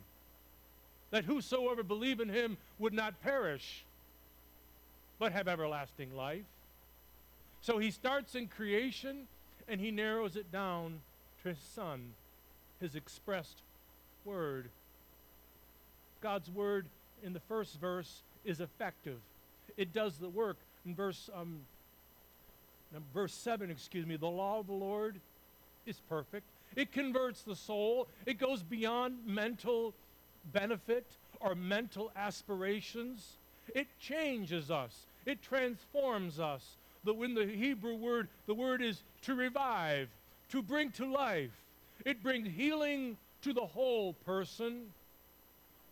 that 1.10 1.24
whosoever 1.24 1.82
believe 1.82 2.20
in 2.20 2.28
him 2.28 2.56
would 2.78 2.92
not 2.92 3.20
perish, 3.22 3.84
but 5.18 5.32
have 5.32 5.48
everlasting 5.48 6.14
life. 6.16 6.44
So 7.60 7.78
he 7.78 7.90
starts 7.90 8.34
in 8.34 8.48
creation 8.48 9.26
and 9.68 9.80
he 9.80 9.90
narrows 9.90 10.36
it 10.36 10.50
down 10.50 11.00
to 11.42 11.50
his 11.50 11.58
Son, 11.58 12.12
his 12.80 12.94
expressed 12.94 13.62
word. 14.24 14.68
God's 16.20 16.50
word 16.50 16.86
in 17.22 17.32
the 17.32 17.40
first 17.40 17.78
verse 17.80 18.22
is 18.44 18.60
effective. 18.60 19.18
It 19.76 19.92
does 19.92 20.18
the 20.18 20.28
work. 20.28 20.56
In 20.86 20.94
verse 20.94 21.28
um, 21.34 21.60
verse 23.14 23.34
7, 23.34 23.70
excuse 23.70 24.06
me, 24.06 24.16
the 24.16 24.26
law 24.26 24.60
of 24.60 24.66
the 24.66 24.72
Lord 24.72 25.16
is 25.86 26.00
perfect, 26.08 26.44
it 26.76 26.92
converts 26.92 27.42
the 27.42 27.56
soul. 27.56 28.08
It 28.26 28.38
goes 28.38 28.62
beyond 28.62 29.26
mental 29.26 29.94
benefit 30.52 31.06
or 31.40 31.54
mental 31.54 32.12
aspirations. 32.14 33.36
It 33.74 33.86
changes 34.00 34.70
us. 34.70 35.06
It 35.26 35.42
transforms 35.42 36.38
us. 36.38 36.76
The, 37.04 37.14
when 37.14 37.34
the 37.34 37.46
Hebrew 37.46 37.94
word, 37.94 38.28
the 38.46 38.54
word 38.54 38.82
is 38.82 39.02
to 39.22 39.34
revive, 39.34 40.08
to 40.50 40.62
bring 40.62 40.90
to 40.92 41.10
life. 41.10 41.50
It 42.04 42.22
brings 42.22 42.48
healing 42.48 43.16
to 43.42 43.52
the 43.52 43.66
whole 43.66 44.12
person. 44.24 44.86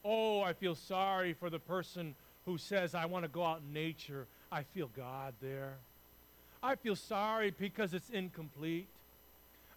Oh, 0.05 0.43
I 0.43 0.53
feel 0.53 0.75
sorry 0.75 1.33
for 1.33 1.51
the 1.51 1.59
person 1.59 2.15
who 2.47 2.57
says, 2.57 2.95
I 2.95 3.05
want 3.07 3.25
to 3.25 3.29
go 3.29 3.45
out 3.45 3.61
in 3.67 3.73
nature. 3.75 4.27
I 4.51 4.63
feel 4.63 4.89
God 4.97 5.35
there. 5.43 5.75
I 6.63 6.77
feel 6.77 6.97
sorry 6.97 7.51
because 7.51 7.93
it's 7.93 8.09
incomplete. 8.09 8.87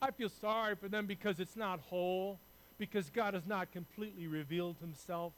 I 0.01 0.12
feel 0.12 0.29
sorry 0.29 0.75
for 0.75 0.88
them 0.88 1.05
because 1.05 1.39
it's 1.39 1.58
not 1.58 1.79
whole, 1.79 2.39
because 2.77 3.10
God 3.10 3.34
has 3.34 3.45
not 3.45 3.71
completely 3.71 4.27
revealed 4.27 4.77
himself. 4.79 5.34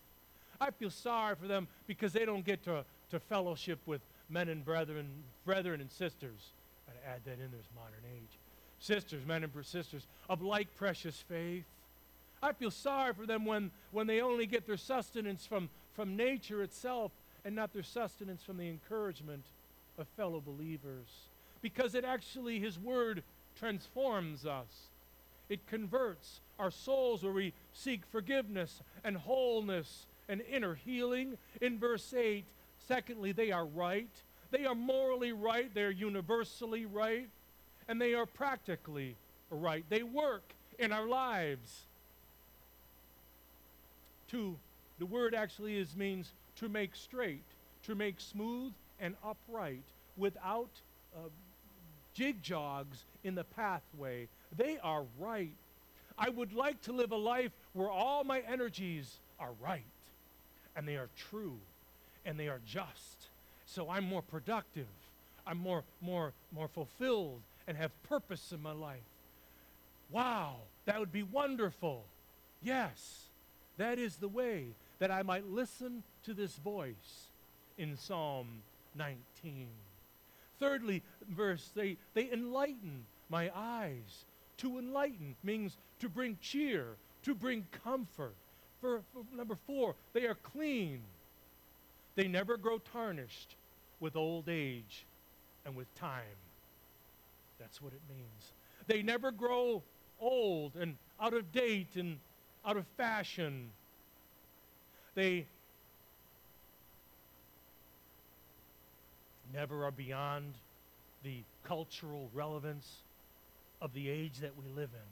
I 0.60 0.70
feel 0.70 0.92
sorry 0.92 1.36
for 1.36 1.48
them 1.48 1.68
because 1.88 2.14
they 2.14 2.26
don't 2.26 2.46
get 2.46 2.64
to, 2.66 2.86
to 3.10 3.20
fellowship 3.20 3.80
with 3.88 4.02
men 4.30 4.50
and 4.50 4.64
brethren, 4.64 5.08
brethren 5.46 5.82
and 5.82 5.92
sisters. 5.92 6.52
To 6.88 7.10
add 7.10 7.22
that 7.26 7.34
in, 7.44 7.50
there's 7.52 7.70
modern 7.74 8.04
age. 8.16 8.38
sisters, 8.80 9.26
men 9.26 9.44
and 9.44 9.66
sisters, 9.66 10.06
of 10.30 10.42
like 10.42 10.76
precious 10.76 11.24
faith. 11.28 11.64
I 12.44 12.54
feel 12.54 12.72
sorry 12.72 13.14
for 13.14 13.26
them 13.26 13.46
when, 13.46 13.72
when 13.92 14.08
they 14.08 14.22
only 14.22 14.46
get 14.46 14.68
their 14.68 14.78
sustenance 14.78 15.46
from, 15.46 15.70
from 15.94 16.16
nature 16.18 16.62
itself 16.64 17.12
and 17.46 17.56
not 17.56 17.74
their 17.74 17.84
sustenance 17.84 18.44
from 18.44 18.58
the 18.58 18.70
encouragement 18.70 19.44
of 19.98 20.08
fellow 20.16 20.42
believers. 20.46 21.08
Because 21.62 21.96
it 21.96 22.06
actually, 22.06 22.60
His 22.60 22.80
Word 22.80 23.24
transforms 23.60 24.46
us. 24.46 24.90
It 25.50 25.68
converts 25.68 26.40
our 26.58 26.72
souls 26.72 27.24
where 27.24 27.34
we 27.34 27.54
seek 27.74 28.02
forgiveness 28.12 28.82
and 29.04 29.18
wholeness 29.18 30.06
and 30.30 30.42
inner 30.50 30.76
healing. 30.76 31.38
In 31.60 31.78
verse 31.78 32.14
8, 32.14 32.46
secondly, 32.88 33.32
they 33.32 33.52
are 33.52 33.66
right. 33.66 34.10
They 34.52 34.66
are 34.66 34.76
morally 34.76 35.34
right. 35.34 35.70
They're 35.74 35.92
universally 35.92 36.86
right. 36.86 37.28
And 37.88 38.00
they 38.00 38.14
are 38.14 38.26
practically 38.26 39.16
right. 39.50 39.84
They 39.90 40.04
work 40.04 40.54
in 40.80 40.92
our 40.92 41.08
lives. 41.08 41.82
To, 44.30 44.56
the 45.00 45.06
word 45.06 45.36
actually 45.36 45.78
is 45.78 45.96
means 45.96 46.32
to 46.62 46.70
make 46.70 46.96
straight, 46.96 47.44
to 47.84 47.96
make 47.96 48.20
smooth 48.20 48.72
and 49.00 49.16
upright 49.26 49.84
without 50.16 50.70
uh, 51.16 51.28
jig 52.14 52.42
jogs 52.44 53.04
in 53.24 53.36
the 53.36 53.44
pathway. 53.44 54.28
They 54.56 54.78
are 54.84 55.04
right. 55.20 55.56
I 56.18 56.30
would 56.30 56.54
like 56.54 56.80
to 56.84 56.94
live 56.94 57.12
a 57.12 57.18
life 57.18 57.52
where 57.74 57.90
all 57.90 58.24
my 58.24 58.42
energies 58.42 59.18
are 59.40 59.52
right 59.60 59.82
and 60.76 60.88
they 60.88 60.98
are 60.98 61.10
true 61.18 61.58
and 62.26 62.40
they 62.40 62.48
are 62.48 62.62
just. 62.66 63.30
So 63.66 63.90
I'm 63.90 64.04
more 64.04 64.22
productive. 64.22 64.88
I'm 65.48 65.58
more, 65.58 65.84
more, 66.00 66.32
more 66.54 66.68
fulfilled 66.68 67.42
and 67.68 67.76
have 67.76 67.92
purpose 68.04 68.52
in 68.52 68.62
my 68.62 68.74
life. 68.74 69.00
Wow, 70.12 70.58
that 70.86 71.00
would 71.00 71.12
be 71.12 71.24
wonderful. 71.24 72.04
Yes, 72.62 73.24
that 73.78 73.98
is 73.98 74.18
the 74.18 74.28
way 74.28 74.66
that 75.00 75.10
I 75.10 75.24
might 75.24 75.50
listen 75.50 76.04
to 76.26 76.34
this 76.34 76.56
voice 76.58 77.30
in 77.78 77.98
Psalm 77.98 78.48
19. 78.96 79.68
Thirdly, 80.60 81.02
verse, 81.30 81.72
they, 81.76 81.98
they 82.14 82.32
enlighten 82.32 83.06
my 83.30 83.50
eyes. 83.56 84.26
To 84.58 84.78
enlighten 84.78 85.36
means 85.44 85.78
to 86.00 86.10
bring 86.10 86.38
cheer, 86.42 86.86
to 87.24 87.34
bring 87.34 87.66
comfort. 87.84 88.36
For, 88.80 89.02
for 89.14 89.24
number 89.36 89.58
four, 89.66 89.96
they 90.14 90.26
are 90.26 90.36
clean. 90.36 91.02
They 92.16 92.28
never 92.28 92.58
grow 92.58 92.78
tarnished 92.78 93.56
with 94.00 94.16
old 94.16 94.50
age 94.50 95.06
and 95.66 95.76
with 95.76 95.94
time. 95.96 96.38
That's 97.60 97.82
what 97.82 97.94
it 97.94 98.02
means. 98.10 98.54
They 98.88 99.02
never 99.02 99.32
grow 99.32 99.82
old 100.20 100.76
and 100.76 100.98
out 101.20 101.34
of 101.34 101.52
date 101.52 101.96
and 101.96 102.18
out 102.66 102.78
of 102.78 102.86
fashion. 102.98 103.70
They 105.16 105.46
never 109.54 109.86
are 109.86 109.92
beyond 109.92 110.54
the 111.24 111.44
cultural 111.64 112.30
relevance 112.34 113.04
of 113.82 113.94
the 113.94 114.10
age 114.10 114.40
that 114.40 114.52
we 114.58 114.70
live 114.70 114.90
in. 114.94 115.12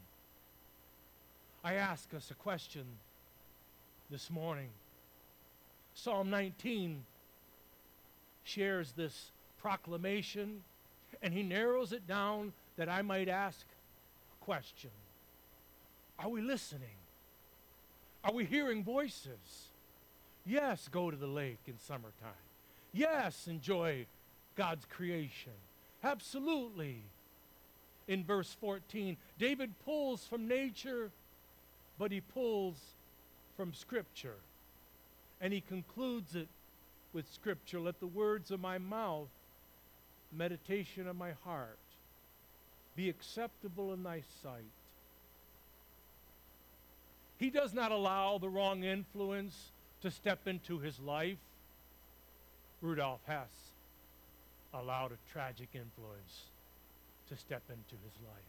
I 1.64 1.74
ask 1.74 2.14
us 2.14 2.32
a 2.32 2.36
question 2.36 2.86
this 4.10 4.30
morning. 4.30 4.70
Psalm 5.94 6.30
19 6.30 7.04
shares 8.44 8.94
this 8.94 9.32
proclamation, 9.62 10.62
and 11.22 11.34
he 11.34 11.44
narrows 11.44 11.92
it 11.92 12.08
down 12.08 12.54
that 12.78 12.90
I 12.90 13.02
might 13.02 13.28
ask 13.28 13.66
a 14.42 14.46
question 14.46 14.92
Are 16.18 16.30
we 16.30 16.42
listening? 16.42 16.98
Are 18.24 18.34
we 18.34 18.46
hearing 18.46 18.84
voices? 18.84 19.70
Yes, 20.46 20.88
go 20.90 21.12
to 21.12 21.18
the 21.18 21.28
lake 21.28 21.60
in 21.68 21.78
summertime. 21.80 22.34
Yes, 22.92 23.48
enjoy 23.48 24.06
God's 24.60 24.84
creation. 24.90 25.54
Absolutely. 26.04 26.98
In 28.10 28.26
verse 28.26 28.58
14, 28.60 29.16
David 29.40 29.72
pulls 29.86 30.26
from 30.26 30.50
nature, 30.50 31.12
but 31.98 32.12
he 32.12 32.20
pulls 32.20 32.76
from 33.56 33.74
Scripture. 33.74 34.36
And 35.40 35.54
he 35.54 35.62
concludes 35.62 36.36
it 36.36 36.50
with 37.14 37.32
Scripture. 37.34 37.80
Let 37.80 38.02
the 38.02 38.08
words 38.08 38.52
of 38.52 38.60
my 38.60 38.80
mouth, 38.80 39.30
meditation 40.38 41.08
of 41.08 41.16
my 41.16 41.32
heart, 41.46 41.80
be 42.98 43.08
acceptable 43.08 43.94
in 43.94 44.04
thy 44.04 44.24
sight. 44.44 44.76
He 47.38 47.50
does 47.50 47.74
not 47.74 47.94
allow 47.94 48.38
the 48.38 48.50
wrong 48.50 48.84
influence 48.84 49.72
to 50.02 50.12
step 50.12 50.50
into 50.50 50.80
his 50.80 51.00
life. 51.00 51.38
Rudolf 52.82 53.22
Hess 53.26 53.69
allowed 54.74 55.12
a 55.12 55.32
tragic 55.32 55.70
influence 55.74 56.44
to 57.30 57.38
step 57.38 57.64
into 57.70 57.96
his 58.04 58.14
life. 58.26 58.44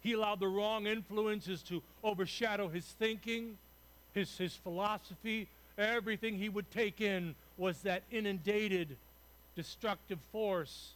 He 0.00 0.12
allowed 0.12 0.40
the 0.40 0.48
wrong 0.48 0.86
influences 0.86 1.62
to 1.64 1.82
overshadow 2.02 2.68
his 2.68 2.84
thinking, 2.84 3.58
his, 4.14 4.36
his 4.38 4.54
philosophy. 4.54 5.48
Everything 5.76 6.36
he 6.36 6.48
would 6.48 6.70
take 6.70 7.00
in 7.00 7.34
was 7.56 7.80
that 7.82 8.02
inundated, 8.10 8.96
destructive 9.56 10.18
force 10.32 10.92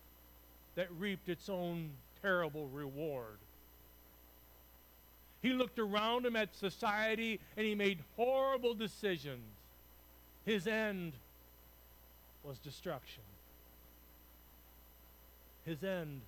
that 0.74 0.88
reaped 0.98 1.28
its 1.28 1.48
own 1.48 1.90
terrible 2.22 2.68
reward. 2.68 3.38
He 5.42 5.52
looked 5.52 5.78
around 5.78 6.24
him 6.24 6.37
at 6.37 6.54
society 6.56 7.38
and 7.56 7.66
he 7.66 7.74
made 7.74 7.98
horrible 8.16 8.72
decisions. 8.72 9.44
His 10.46 10.66
end 10.66 11.12
was 12.42 12.58
destruction. 12.58 13.22
His 15.64 15.83
end 15.83 16.20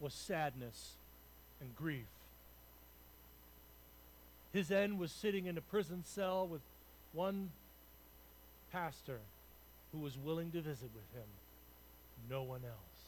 was 0.00 0.12
sadness 0.12 0.94
and 1.60 1.74
grief. 1.76 2.06
His 4.52 4.70
end 4.70 4.98
was 4.98 5.12
sitting 5.12 5.46
in 5.46 5.56
a 5.56 5.60
prison 5.60 6.02
cell 6.04 6.46
with 6.46 6.62
one 7.12 7.50
pastor 8.72 9.20
who 9.92 9.98
was 9.98 10.16
willing 10.18 10.50
to 10.52 10.60
visit 10.60 10.90
with 10.94 11.20
him, 11.20 11.28
no 12.28 12.42
one 12.42 12.62
else. 12.64 13.00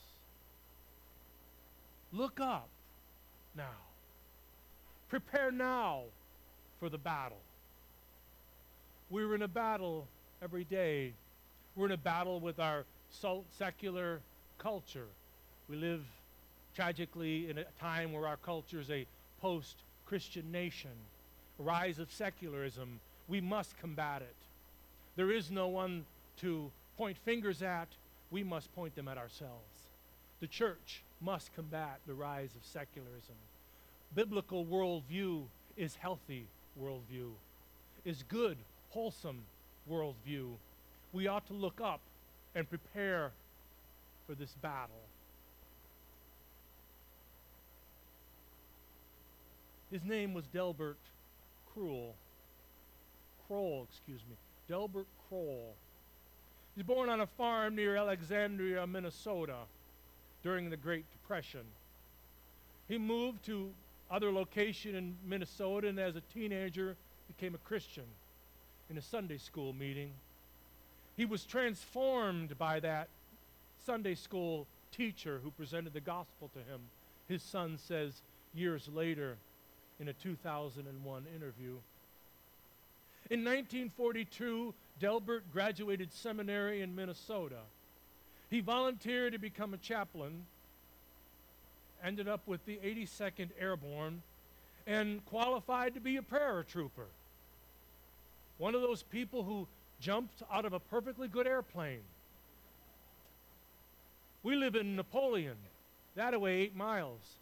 Look 2.13 2.41
up 2.41 2.69
now. 3.57 3.79
Prepare 5.09 5.51
now 5.51 6.03
for 6.79 6.89
the 6.89 6.99
battle. 6.99 7.41
We're 9.11 9.35
in 9.35 9.43
a 9.43 9.49
battle 9.49 10.07
every 10.43 10.65
day. 10.65 11.13
We're 11.77 11.87
in 11.87 11.93
a 11.93 11.97
battle 11.97 12.41
with 12.41 12.59
our 12.59 12.85
secular 13.59 14.21
culture. 14.59 15.07
We 15.73 15.79
live 15.79 16.05
tragically 16.77 17.49
in 17.49 17.57
a 17.57 17.65
time 17.81 18.13
where 18.13 18.27
our 18.27 18.37
culture 18.37 18.79
is 18.79 18.91
a 18.91 19.07
post 19.41 19.77
Christian 20.05 20.53
nation, 20.53 20.91
a 21.59 21.63
rise 21.63 21.99
of 21.99 22.13
secularism. 22.13 23.01
We 23.27 23.41
must 23.41 23.79
combat 23.79 24.21
it. 24.21 24.35
There 25.17 25.31
is 25.31 25.51
no 25.51 25.69
one 25.69 26.05
to 26.41 26.71
point 26.99 27.17
fingers 27.17 27.63
at, 27.63 27.89
we 28.31 28.43
must 28.43 28.75
point 28.75 28.95
them 28.95 29.09
at 29.09 29.17
ourselves. 29.17 29.89
The 30.41 30.47
church 30.47 31.05
must 31.23 31.55
combat 31.55 32.01
the 32.07 32.13
rise 32.13 32.51
of 32.55 32.67
secularism. 32.67 33.37
Biblical 34.15 34.67
worldview 34.67 35.45
is 35.79 35.97
healthy 35.97 36.45
worldview, 36.79 37.31
is 38.05 38.25
good, 38.29 38.59
wholesome 38.91 39.41
worldview. 39.91 40.51
We 41.15 41.29
ought 41.29 41.47
to 41.47 41.55
look 41.55 41.81
up 41.83 42.01
and 42.55 42.69
prepare 42.69 43.31
for 44.27 44.35
this 44.35 44.55
battle. 44.61 45.01
His 49.93 50.05
name 50.05 50.33
was 50.33 50.47
Delbert 50.47 50.97
Cruel. 51.75 52.15
Kroll, 53.47 53.87
excuse 53.91 54.23
me. 54.29 54.37
Delbert 54.67 55.07
Kroll. 55.29 55.75
He 56.75 56.81
was 56.81 56.87
born 56.87 57.11
on 57.11 57.21
a 57.21 57.27
farm 57.27 57.77
near 57.77 57.97
Alexandria, 57.97 58.87
Minnesota 58.87 59.59
during 60.43 60.71
the 60.71 60.79
Great 60.79 61.05
Depression. 61.13 61.61
He 62.89 62.97
moved 62.97 63.45
to 63.45 63.71
other 64.11 64.33
location 64.33 64.95
in 64.95 65.15
Minnesota 65.27 65.89
and 65.89 65.99
as 65.99 66.17
a 66.17 66.23
teenager 66.33 66.97
became 67.27 67.55
a 67.55 67.59
Christian 67.59 68.05
in 68.89 68.97
a 68.97 69.03
Sunday 69.03 69.39
school 69.39 69.75
meeting. 69.75 70.13
He 71.19 71.27
was 71.27 71.45
transformed 71.45 72.57
by 72.57 72.81
that 72.81 73.09
Sunday 73.85 74.15
school 74.15 74.67
teacher 74.91 75.41
who 75.45 75.51
presented 75.51 75.93
the 75.93 76.01
gospel 76.01 76.51
to 76.55 76.61
him. 76.61 76.81
His 77.29 77.43
son 77.43 77.77
says 77.77 78.23
years 78.55 78.89
later, 78.93 79.37
in 80.01 80.09
a 80.09 80.13
2001 80.13 81.25
interview. 81.35 81.77
In 83.31 83.45
1942, 83.45 84.75
Delbert 85.01 85.45
graduated 85.53 86.13
seminary 86.13 86.83
in 86.83 86.95
Minnesota. 86.95 87.61
He 88.51 88.61
volunteered 88.61 89.33
to 89.33 89.39
become 89.39 89.75
a 89.75 89.79
chaplain 89.79 90.45
ended 92.03 92.29
up 92.29 92.41
with 92.47 92.65
the 92.67 92.79
82nd 92.85 93.51
Airborne 93.59 94.23
and 94.87 95.25
qualified 95.27 95.95
to 95.95 96.01
be 96.01 96.17
a 96.17 96.23
paratrooper. 96.23 97.09
One 98.59 98.75
of 98.75 98.83
those 98.83 99.03
people 99.03 99.45
who 99.45 99.69
jumped 100.01 100.43
out 100.53 100.65
of 100.65 100.73
a 100.73 100.81
perfectly 100.81 101.29
good 101.29 101.47
airplane. 101.47 102.03
We 104.43 104.57
live 104.57 104.75
in 104.75 104.97
Napoleon, 104.97 105.57
that 106.17 106.35
away 106.35 106.59
eight 106.59 106.75
miles. 106.75 107.37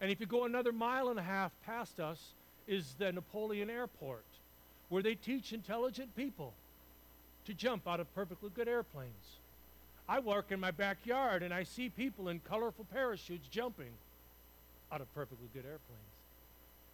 And 0.00 0.10
if 0.10 0.20
you 0.20 0.26
go 0.26 0.44
another 0.44 0.72
mile 0.72 1.08
and 1.08 1.18
a 1.18 1.22
half 1.22 1.52
past 1.66 2.00
us 2.00 2.18
is 2.66 2.94
the 2.98 3.12
Napoleon 3.12 3.68
Airport, 3.68 4.24
where 4.88 5.02
they 5.02 5.14
teach 5.14 5.52
intelligent 5.52 6.14
people 6.16 6.54
to 7.46 7.54
jump 7.54 7.86
out 7.86 8.00
of 8.00 8.14
perfectly 8.14 8.50
good 8.54 8.68
airplanes. 8.68 9.38
I 10.08 10.18
work 10.18 10.50
in 10.50 10.58
my 10.58 10.70
backyard 10.70 11.42
and 11.42 11.52
I 11.52 11.62
see 11.62 11.88
people 11.88 12.28
in 12.28 12.40
colorful 12.40 12.86
parachutes 12.92 13.48
jumping 13.48 13.92
out 14.90 15.00
of 15.00 15.14
perfectly 15.14 15.48
good 15.52 15.64
airplanes. 15.64 16.00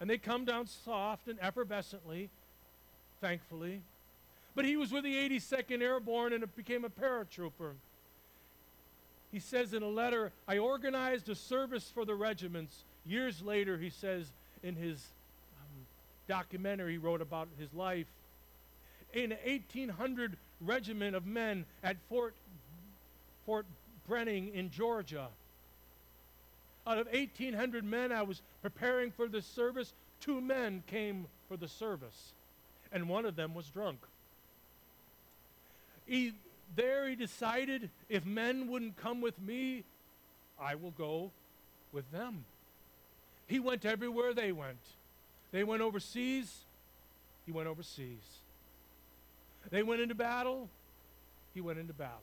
And 0.00 0.10
they 0.10 0.18
come 0.18 0.44
down 0.44 0.66
soft 0.66 1.28
and 1.28 1.40
effervescently, 1.40 2.28
thankfully. 3.20 3.80
But 4.54 4.64
he 4.64 4.76
was 4.76 4.92
with 4.92 5.04
the 5.04 5.14
82nd 5.14 5.80
Airborne 5.80 6.32
and 6.32 6.56
became 6.56 6.84
a 6.84 6.90
paratrooper. 6.90 7.72
He 9.32 9.38
says 9.38 9.72
in 9.72 9.82
a 9.82 9.88
letter, 9.88 10.32
I 10.46 10.58
organized 10.58 11.28
a 11.28 11.34
service 11.34 11.90
for 11.94 12.04
the 12.04 12.14
regiments. 12.14 12.84
Years 13.06 13.40
later, 13.42 13.78
he 13.78 13.90
says 13.90 14.26
in 14.62 14.74
his 14.74 14.96
um, 15.60 15.86
documentary 16.28 16.92
he 16.92 16.98
wrote 16.98 17.20
about 17.20 17.48
his 17.58 17.72
life, 17.72 18.06
in 19.12 19.32
an 19.32 19.38
1800 19.46 20.36
regiment 20.60 21.14
of 21.14 21.26
men 21.26 21.64
at 21.82 21.96
Fort 22.08 22.34
Fort 23.44 23.66
Benning 24.08 24.52
in 24.54 24.70
Georgia. 24.70 25.28
Out 26.86 26.98
of 26.98 27.06
1,800 27.06 27.84
men 27.84 28.12
I 28.12 28.22
was 28.22 28.42
preparing 28.62 29.10
for 29.10 29.28
the 29.28 29.42
service, 29.42 29.92
two 30.20 30.40
men 30.40 30.82
came 30.86 31.26
for 31.48 31.56
the 31.56 31.68
service, 31.68 32.32
and 32.92 33.08
one 33.08 33.24
of 33.24 33.36
them 33.36 33.54
was 33.54 33.66
drunk. 33.66 33.98
He, 36.06 36.32
there 36.76 37.08
he 37.08 37.16
decided 37.16 37.90
if 38.08 38.24
men 38.24 38.68
wouldn't 38.68 38.96
come 38.96 39.20
with 39.20 39.40
me, 39.40 39.84
I 40.60 40.76
will 40.76 40.92
go 40.92 41.30
with 41.92 42.10
them. 42.12 42.44
He 43.46 43.60
went 43.60 43.84
everywhere 43.84 44.34
they 44.34 44.52
went. 44.52 44.78
They 45.52 45.64
went 45.64 45.82
overseas, 45.82 46.64
he 47.44 47.52
went 47.52 47.68
overseas. 47.68 48.40
They 49.70 49.82
went 49.82 50.00
into 50.00 50.14
battle, 50.14 50.68
he 51.54 51.60
went 51.60 51.78
into 51.78 51.92
battle 51.92 52.20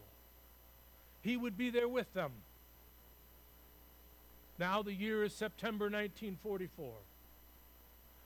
he 1.23 1.38
would 1.38 1.57
be 1.57 1.69
there 1.69 1.88
with 1.88 2.13
them. 2.13 2.31
Now 4.59 4.83
the 4.83 4.93
year 4.93 5.23
is 5.23 5.33
September 5.33 5.86
1944. 5.86 6.93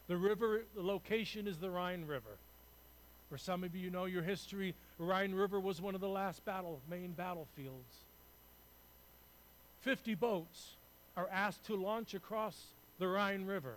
The 0.08 0.18
river, 0.18 0.64
the 0.76 0.82
location 0.82 1.48
is 1.48 1.58
the 1.58 1.70
Rhine 1.70 2.06
River. 2.06 2.38
For 3.30 3.38
some 3.38 3.64
of 3.64 3.76
you, 3.76 3.82
you 3.82 3.90
know 3.90 4.06
your 4.06 4.24
history, 4.24 4.74
Rhine 4.98 5.34
River 5.34 5.60
was 5.60 5.82
one 5.82 5.96
of 5.96 6.02
the 6.02 6.10
last 6.10 6.44
battle, 6.44 6.80
main 6.90 7.12
battlefields. 7.12 8.06
50 9.82 10.16
boats 10.16 10.76
are 11.16 11.30
asked 11.32 11.66
to 11.66 11.76
launch 11.76 12.14
across 12.14 12.56
the 13.00 13.08
Rhine 13.08 13.46
River. 13.46 13.76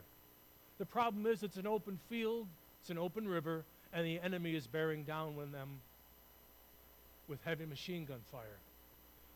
The 0.79 0.87
problem 0.87 1.27
is 1.27 1.43
it's 1.43 1.57
an 1.57 1.67
open 1.67 1.99
field, 2.09 2.47
it's 2.81 2.91
an 2.91 2.99
open 2.99 3.29
river, 3.29 3.65
and 3.93 4.07
the 4.07 4.21
enemy 4.21 4.55
is 4.55 4.67
bearing 4.67 5.05
down 5.05 5.35
on 5.41 5.53
them 5.53 5.81
with 7.29 7.39
heavy 7.45 7.67
machine 7.67 8.05
gun 8.05 8.21
fire. 8.33 8.59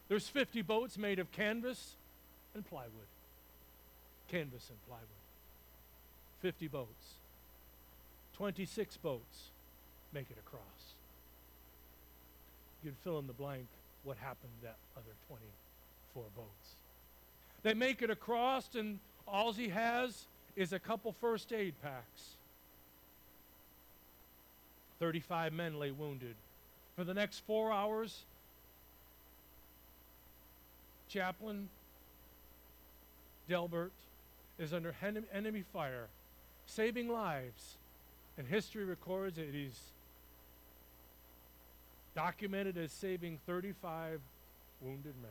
There's 0.08 0.28
50 0.28 0.62
boats 0.62 0.98
made 0.98 1.18
of 1.18 1.30
canvas 1.32 1.96
and 2.54 2.66
plywood. 2.66 2.90
Canvas 4.30 4.68
and 4.70 4.78
plywood. 4.86 5.08
50 6.40 6.68
boats. 6.68 7.14
26 8.36 8.96
boats 8.98 9.50
make 10.12 10.30
it 10.30 10.36
across. 10.38 10.60
You'd 12.82 12.96
fill 13.02 13.18
in 13.18 13.26
the 13.26 13.32
blank 13.32 13.66
what 14.02 14.16
happened 14.18 14.52
to 14.60 14.66
that 14.66 14.76
other 14.96 15.14
24 15.28 16.24
boats. 16.36 16.76
They 17.62 17.72
make 17.72 18.02
it 18.02 18.10
across, 18.10 18.74
and 18.74 18.98
all 19.26 19.52
he 19.52 19.68
has 19.68 20.26
is 20.56 20.72
a 20.72 20.78
couple 20.78 21.12
first 21.12 21.52
aid 21.52 21.74
packs. 21.82 22.36
35 25.00 25.52
men 25.52 25.78
lay 25.78 25.90
wounded. 25.90 26.34
For 26.96 27.04
the 27.04 27.14
next 27.14 27.40
four 27.40 27.72
hours, 27.72 28.24
chaplain 31.08 31.68
Delbert 33.48 33.92
is 34.58 34.72
under 34.72 34.94
enemy 35.32 35.64
fire, 35.72 36.06
saving 36.66 37.08
lives. 37.08 37.76
And 38.36 38.48
history 38.48 38.84
records 38.84 39.36
that 39.36 39.48
he's 39.52 39.78
documented 42.14 42.76
as 42.76 42.90
saving 42.92 43.38
35 43.46 44.20
wounded 44.80 45.14
men. 45.20 45.30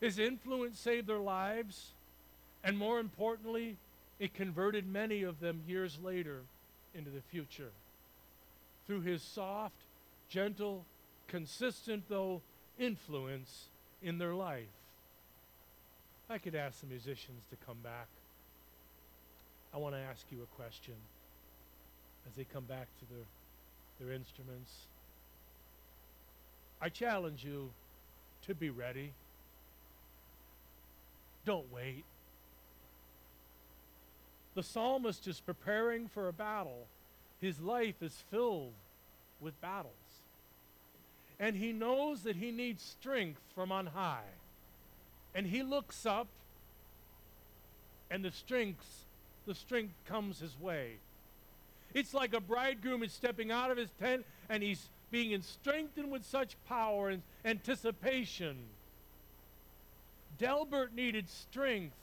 His 0.00 0.18
influence 0.18 0.78
saved 0.78 1.06
their 1.06 1.18
lives, 1.18 1.92
and 2.64 2.76
more 2.76 2.98
importantly, 2.98 3.76
it 4.18 4.34
converted 4.34 4.86
many 4.86 5.22
of 5.22 5.40
them 5.40 5.62
years 5.66 5.98
later 6.02 6.40
into 6.94 7.10
the 7.10 7.20
future. 7.20 7.70
Through 8.86 9.02
his 9.02 9.22
soft, 9.22 9.76
gentle, 10.28 10.84
consistent, 11.28 12.04
though, 12.08 12.42
influence 12.78 13.66
in 14.02 14.18
their 14.18 14.34
life. 14.34 14.66
I 16.30 16.38
could 16.38 16.54
ask 16.54 16.80
the 16.80 16.86
musicians 16.86 17.42
to 17.50 17.56
come 17.66 17.78
back. 17.82 18.08
I 19.72 19.78
want 19.78 19.94
to 19.94 20.00
ask 20.00 20.24
you 20.30 20.42
a 20.42 20.56
question 20.56 20.94
as 22.26 22.34
they 22.34 22.44
come 22.44 22.64
back 22.64 22.86
to 22.98 23.04
their, 23.06 23.24
their 24.00 24.14
instruments. 24.14 24.72
I 26.80 26.88
challenge 26.88 27.44
you 27.44 27.70
to 28.46 28.54
be 28.54 28.70
ready. 28.70 29.12
Don't 31.44 31.72
wait. 31.72 32.04
The 34.58 34.64
psalmist 34.64 35.28
is 35.28 35.38
preparing 35.38 36.08
for 36.08 36.26
a 36.26 36.32
battle. 36.32 36.88
His 37.40 37.60
life 37.60 38.02
is 38.02 38.24
filled 38.28 38.72
with 39.40 39.60
battles 39.60 39.94
and 41.38 41.54
he 41.54 41.72
knows 41.72 42.22
that 42.22 42.34
he 42.34 42.50
needs 42.50 42.82
strength 42.82 43.40
from 43.54 43.70
on 43.70 43.86
high. 43.86 44.26
And 45.32 45.46
he 45.46 45.62
looks 45.62 46.04
up, 46.04 46.26
and 48.10 48.24
the 48.24 48.32
strength, 48.32 49.04
the 49.46 49.54
strength 49.54 49.94
comes 50.06 50.40
his 50.40 50.58
way. 50.58 50.94
It's 51.94 52.12
like 52.12 52.34
a 52.34 52.40
bridegroom 52.40 53.04
is 53.04 53.12
stepping 53.12 53.52
out 53.52 53.70
of 53.70 53.76
his 53.76 53.90
tent 54.00 54.26
and 54.48 54.60
he's 54.60 54.88
being 55.12 55.40
strengthened 55.40 56.10
with 56.10 56.24
such 56.24 56.56
power 56.68 57.10
and 57.10 57.22
anticipation. 57.44 58.56
Delbert 60.36 60.96
needed 60.96 61.30
strength, 61.30 61.94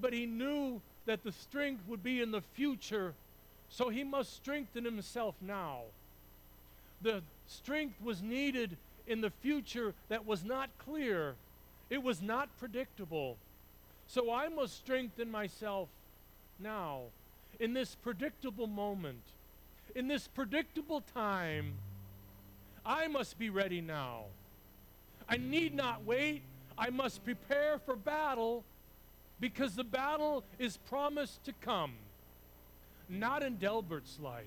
but 0.00 0.14
he 0.14 0.24
knew 0.24 0.80
that 1.08 1.24
the 1.24 1.32
strength 1.32 1.82
would 1.88 2.02
be 2.02 2.20
in 2.20 2.30
the 2.32 2.42
future, 2.52 3.14
so 3.70 3.88
he 3.88 4.04
must 4.04 4.36
strengthen 4.36 4.84
himself 4.84 5.34
now. 5.40 5.80
The 7.00 7.22
strength 7.46 7.94
was 8.02 8.20
needed 8.20 8.76
in 9.06 9.22
the 9.22 9.30
future 9.30 9.94
that 10.10 10.26
was 10.26 10.44
not 10.44 10.68
clear, 10.76 11.34
it 11.88 12.02
was 12.02 12.20
not 12.20 12.50
predictable. 12.58 13.38
So 14.06 14.30
I 14.30 14.48
must 14.48 14.76
strengthen 14.76 15.30
myself 15.30 15.88
now, 16.60 17.04
in 17.58 17.72
this 17.72 17.94
predictable 17.94 18.66
moment, 18.66 19.22
in 19.94 20.08
this 20.08 20.28
predictable 20.28 21.02
time. 21.14 21.72
I 22.84 23.06
must 23.06 23.38
be 23.38 23.48
ready 23.48 23.80
now. 23.80 24.24
I 25.26 25.38
need 25.38 25.74
not 25.74 26.04
wait. 26.04 26.42
I 26.76 26.90
must 26.90 27.24
prepare 27.24 27.78
for 27.78 27.96
battle 27.96 28.62
because 29.40 29.74
the 29.74 29.84
battle 29.84 30.44
is 30.58 30.76
promised 30.76 31.44
to 31.44 31.52
come. 31.60 31.92
Not 33.08 33.42
in 33.42 33.56
Delbert's 33.56 34.18
life. 34.20 34.44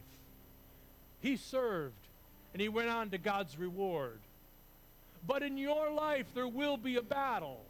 He 1.22 1.38
served 1.38 1.94
and 2.54 2.62
he 2.62 2.70
went 2.70 2.90
on 2.90 3.10
to 3.12 3.18
God's 3.18 3.58
reward. 3.58 4.20
But 5.26 5.44
in 5.44 5.58
your 5.58 5.92
life, 5.92 6.26
there 6.34 6.48
will 6.48 6.78
be 6.78 6.98
a 6.98 7.02
battle. 7.02 7.62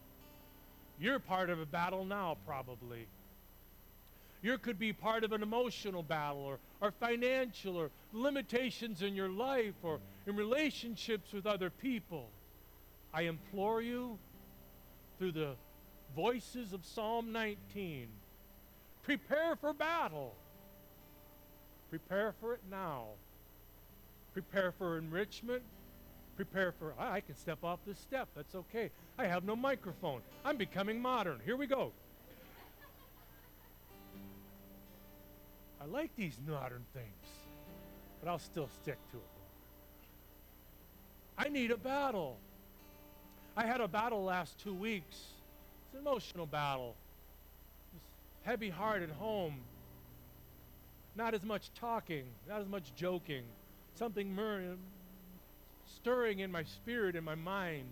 You're 0.99 1.19
part 1.19 1.49
of 1.49 1.60
a 1.60 1.65
battle 1.65 2.05
now, 2.05 2.38
probably. 2.45 3.07
You 4.41 4.57
could 4.57 4.79
be 4.79 4.91
part 4.91 5.23
of 5.23 5.34
an 5.34 5.43
emotional 5.43 6.01
battle 6.01 6.41
or, 6.41 6.60
or 6.79 6.91
financial 6.91 7.77
or 7.77 7.91
limitations 8.12 9.01
in 9.01 9.15
your 9.15 9.29
life 9.29 9.75
or 9.84 9.99
in 10.25 10.36
relationships 10.36 11.31
with 11.31 11.45
other 11.45 11.69
people. 11.69 12.27
I 13.13 13.23
implore 13.23 13.81
you 13.81 14.17
through 15.19 15.34
the 15.34 15.55
voices 16.15 16.74
of 16.74 16.86
Psalm 16.86 17.32
19 17.32 18.08
prepare 19.04 19.56
for 19.56 19.74
battle. 19.74 20.36
Prepare 21.89 22.34
for 22.39 22.54
it 22.54 22.62
now 22.69 23.08
prepare 24.34 24.71
for 24.71 24.97
enrichment, 24.97 25.62
prepare 26.36 26.71
for, 26.71 26.93
I, 26.97 27.15
I 27.15 27.21
can 27.21 27.36
step 27.36 27.63
off 27.63 27.80
this 27.86 28.00
step. 28.00 28.30
That's 28.36 28.56
okay. 28.56 28.89
I 29.17 29.26
have 29.26 29.43
no 29.43 29.56
microphone. 29.56 30.21
I'm 30.45 30.58
becoming 30.58 31.02
modern. 31.02 31.39
Here 31.45 31.58
we 31.58 31.67
go. 31.67 31.91
I 35.82 35.86
like 35.86 36.15
these 36.15 36.38
modern 36.47 36.86
things, 36.93 37.26
but 38.19 38.30
I'll 38.30 38.39
still 38.39 38.69
stick 38.82 38.97
to 39.12 39.17
it. 39.17 39.24
I 41.38 41.50
need 41.50 41.71
a 41.71 41.78
battle. 41.78 42.38
I 43.58 43.65
had 43.65 43.82
a 43.82 43.88
battle 43.88 44.24
last 44.24 44.60
two 44.60 44.76
weeks. 44.76 45.17
It's 45.91 45.99
an 45.99 46.08
emotional 46.08 46.45
battle. 46.45 46.95
It's 47.93 48.06
heavy 48.43 48.69
heart 48.69 49.01
at 49.01 49.10
home. 49.10 49.60
Not 51.17 51.34
as 51.34 51.43
much 51.43 51.69
talking, 51.73 52.23
not 52.47 52.62
as 52.62 52.67
much 52.69 52.95
joking. 52.95 53.43
Something 53.95 54.34
mur- 54.34 54.77
stirring 55.86 56.39
in 56.39 56.49
my 56.49 56.63
spirit 56.63 57.17
and 57.17 57.25
my 57.25 57.36
mind. 57.36 57.89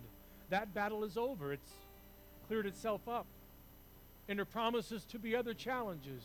That 0.50 0.74
battle 0.74 1.04
is 1.04 1.18
over. 1.18 1.52
It's 1.52 1.74
cleared 2.48 2.66
itself 2.66 3.02
up. 3.06 3.26
And 4.30 4.40
there 4.40 4.46
promises 4.46 5.04
to 5.06 5.20
be 5.20 5.36
other 5.36 5.54
challenges. 5.54 6.24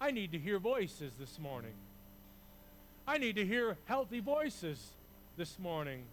I 0.00 0.12
need 0.12 0.30
to 0.30 0.38
hear 0.38 0.60
voices 0.60 1.14
this 1.18 1.40
morning. 1.40 1.74
I 3.08 3.18
need 3.18 3.34
to 3.34 3.44
hear 3.44 3.76
healthy 3.86 4.20
voices 4.20 4.92
this 5.36 5.58
morning. 5.58 6.04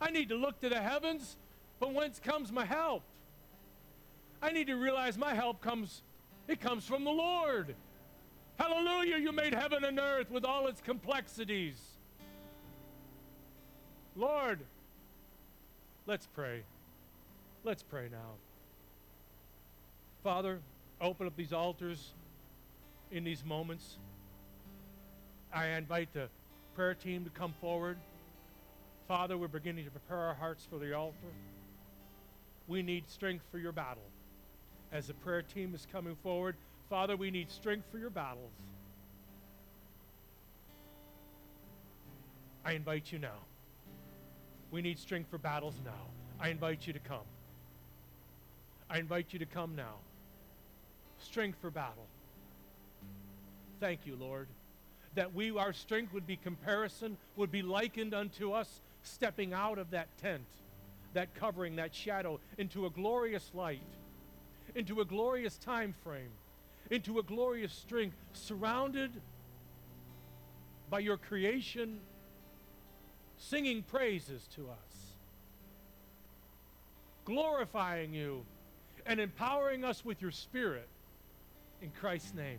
I 0.00 0.10
need 0.10 0.28
to 0.30 0.34
look 0.34 0.60
to 0.62 0.68
the 0.68 0.80
heavens, 0.80 1.36
from 1.78 1.94
whence 1.94 2.18
comes 2.18 2.52
my 2.52 2.64
help. 2.64 3.02
I 4.42 4.52
need 4.52 4.66
to 4.68 4.76
realize 4.76 5.16
my 5.16 5.34
help 5.34 5.60
comes, 5.60 6.02
it 6.48 6.60
comes 6.60 6.84
from 6.84 7.04
the 7.04 7.10
Lord. 7.10 7.74
Hallelujah, 8.58 9.18
you 9.18 9.32
made 9.32 9.54
heaven 9.54 9.84
and 9.84 9.98
earth 9.98 10.30
with 10.30 10.44
all 10.44 10.66
its 10.66 10.80
complexities. 10.80 11.76
Lord, 14.14 14.60
let's 16.06 16.26
pray. 16.26 16.62
Let's 17.64 17.82
pray 17.82 18.08
now. 18.10 18.34
Father, 20.22 20.60
open 21.00 21.26
up 21.26 21.36
these 21.36 21.52
altars 21.52 22.14
in 23.10 23.24
these 23.24 23.44
moments. 23.44 23.98
I 25.52 25.68
invite 25.68 26.12
the 26.12 26.28
prayer 26.74 26.94
team 26.94 27.24
to 27.24 27.30
come 27.30 27.54
forward. 27.60 27.98
Father, 29.06 29.36
we're 29.36 29.48
beginning 29.48 29.84
to 29.84 29.90
prepare 29.90 30.18
our 30.18 30.34
hearts 30.34 30.66
for 30.68 30.78
the 30.78 30.94
altar. 30.94 31.16
We 32.68 32.82
need 32.82 33.08
strength 33.08 33.44
for 33.50 33.58
your 33.58 33.72
battle. 33.72 34.02
As 34.92 35.06
the 35.06 35.14
prayer 35.14 35.42
team 35.42 35.74
is 35.74 35.86
coming 35.90 36.16
forward, 36.22 36.56
Father, 36.88 37.16
we 37.16 37.30
need 37.30 37.50
strength 37.50 37.86
for 37.90 37.98
your 37.98 38.10
battles. 38.10 38.52
I 42.64 42.72
invite 42.72 43.12
you 43.12 43.18
now. 43.18 43.38
We 44.70 44.82
need 44.82 44.98
strength 44.98 45.30
for 45.30 45.38
battles 45.38 45.74
now. 45.84 46.10
I 46.40 46.48
invite 46.48 46.86
you 46.86 46.92
to 46.92 46.98
come. 46.98 47.26
I 48.90 48.98
invite 48.98 49.32
you 49.32 49.38
to 49.38 49.46
come 49.46 49.76
now. 49.76 49.94
Strength 51.18 51.58
for 51.60 51.70
battle. 51.70 52.06
Thank 53.80 54.06
you, 54.06 54.16
Lord, 54.16 54.48
that 55.14 55.34
we, 55.34 55.56
our 55.56 55.72
strength 55.72 56.12
would 56.12 56.26
be 56.26 56.36
comparison, 56.36 57.16
would 57.36 57.52
be 57.52 57.62
likened 57.62 58.14
unto 58.14 58.52
us 58.52 58.80
stepping 59.02 59.52
out 59.52 59.78
of 59.78 59.90
that 59.90 60.08
tent, 60.18 60.44
that 61.16 61.34
covering, 61.34 61.76
that 61.76 61.94
shadow, 61.94 62.38
into 62.58 62.84
a 62.84 62.90
glorious 62.90 63.50
light, 63.54 63.80
into 64.74 65.00
a 65.00 65.04
glorious 65.04 65.56
time 65.56 65.94
frame, 66.04 66.30
into 66.90 67.18
a 67.18 67.22
glorious 67.22 67.72
strength, 67.72 68.16
surrounded 68.34 69.10
by 70.90 70.98
your 70.98 71.16
creation, 71.16 72.00
singing 73.38 73.82
praises 73.82 74.46
to 74.54 74.68
us, 74.68 75.16
glorifying 77.24 78.12
you, 78.12 78.44
and 79.06 79.18
empowering 79.18 79.84
us 79.84 80.04
with 80.04 80.20
your 80.20 80.30
Spirit 80.30 80.88
in 81.80 81.90
Christ's 81.98 82.34
name. 82.34 82.58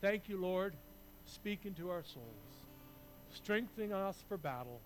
Thank 0.00 0.30
you, 0.30 0.40
Lord. 0.40 0.74
Speak 1.26 1.66
into 1.66 1.90
our 1.90 2.04
souls, 2.04 2.24
strengthening 3.34 3.92
us 3.92 4.16
for 4.28 4.38
battle, 4.38 4.80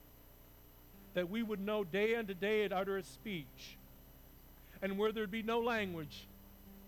that 1.15 1.29
we 1.29 1.43
would 1.43 1.61
know 1.61 1.85
day 1.85 2.15
unto 2.15 2.35
day 2.35 2.63
it 2.63 2.73
utter 2.73 2.97
a 2.97 3.03
speech. 3.03 3.77
And 4.83 4.97
where 4.97 5.13
there'd 5.13 5.31
be 5.31 5.43
no 5.43 5.61
language, 5.61 6.27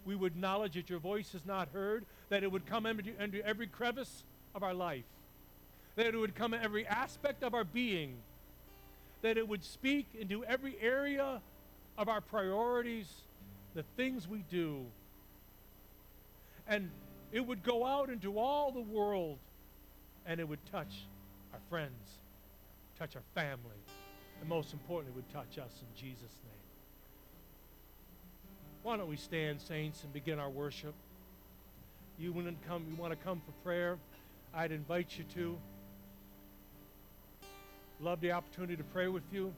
we 0.05 0.15
would 0.15 0.33
acknowledge 0.33 0.75
that 0.75 0.89
your 0.89 0.99
voice 0.99 1.35
is 1.35 1.45
not 1.45 1.69
heard, 1.73 2.05
that 2.29 2.43
it 2.43 2.51
would 2.51 2.67
come 2.67 2.87
into, 2.87 3.11
into 3.23 3.45
every 3.47 3.67
crevice 3.67 4.25
of 4.55 4.63
our 4.63 4.75
life, 4.75 5.05
that 5.97 6.07
it 6.07 6.17
would 6.17 6.35
come 6.35 6.55
in 6.55 6.63
every 6.63 6.87
aspect 6.87 7.43
of 7.43 7.55
our 7.55 7.65
being, 7.65 8.17
that 9.23 9.37
it 9.37 9.47
would 9.47 9.65
speak 9.65 10.07
into 10.19 10.45
every 10.45 10.77
area 10.81 11.41
of 11.99 12.09
our 12.09 12.21
priorities, 12.21 13.09
the 13.75 13.85
things 13.97 14.27
we 14.27 14.45
do. 14.51 14.85
And 16.67 16.91
it 17.33 17.47
would 17.47 17.63
go 17.63 17.85
out 17.85 18.11
into 18.11 18.39
all 18.39 18.73
the 18.73 18.81
world 18.81 19.39
and 20.27 20.41
it 20.41 20.49
would 20.49 20.65
touch 20.71 21.07
our 21.53 21.61
friends, 21.69 22.19
touch 22.99 23.17
our 23.17 23.23
family, 23.35 23.77
and 24.43 24.49
most 24.49 24.73
importantly, 24.73 25.15
would 25.15 25.33
touch 25.33 25.57
us 25.57 25.71
in 25.81 25.87
Jesus' 25.97 26.37
name. 26.43 26.53
Why 28.83 28.97
don't 28.97 29.09
we 29.09 29.17
stand, 29.17 29.61
saints, 29.61 30.03
and 30.03 30.13
begin 30.13 30.41
our 30.41 30.51
worship? 30.51 30.95
You 32.19 32.33
want 32.33 32.49
to 32.49 32.69
come, 32.69 32.85
you 32.91 32.97
want 32.97 33.13
to 33.13 33.25
come 33.25 33.41
for 33.47 33.53
prayer? 33.63 33.99
I'd 34.53 34.73
invite 34.73 35.17
you 35.17 35.25
to. 35.35 35.57
Love 38.01 38.21
the 38.21 38.33
opportunity 38.33 38.75
to 38.75 38.83
pray 38.83 39.07
with 39.07 39.23
you. 39.33 39.55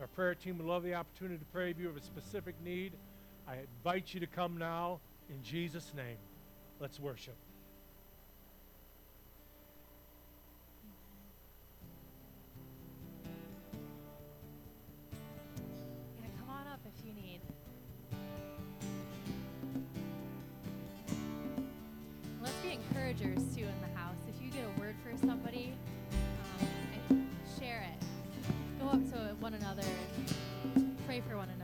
Our 0.00 0.06
prayer 0.06 0.36
team 0.36 0.58
would 0.58 0.66
love 0.68 0.84
the 0.84 0.94
opportunity 0.94 1.38
to 1.38 1.44
pray 1.52 1.70
if 1.70 1.78
you 1.80 1.88
have 1.88 1.96
a 1.96 2.02
specific 2.02 2.54
need. 2.64 2.92
I 3.48 3.56
invite 3.78 4.14
you 4.14 4.20
to 4.20 4.28
come 4.28 4.58
now 4.58 5.00
in 5.28 5.42
Jesus' 5.42 5.92
name. 5.96 6.18
Let's 6.78 7.00
worship. 7.00 7.34
One 29.42 29.54
another 29.54 29.82
and 30.76 30.96
pray 31.04 31.20
for 31.20 31.36
one 31.36 31.48
another. 31.56 31.61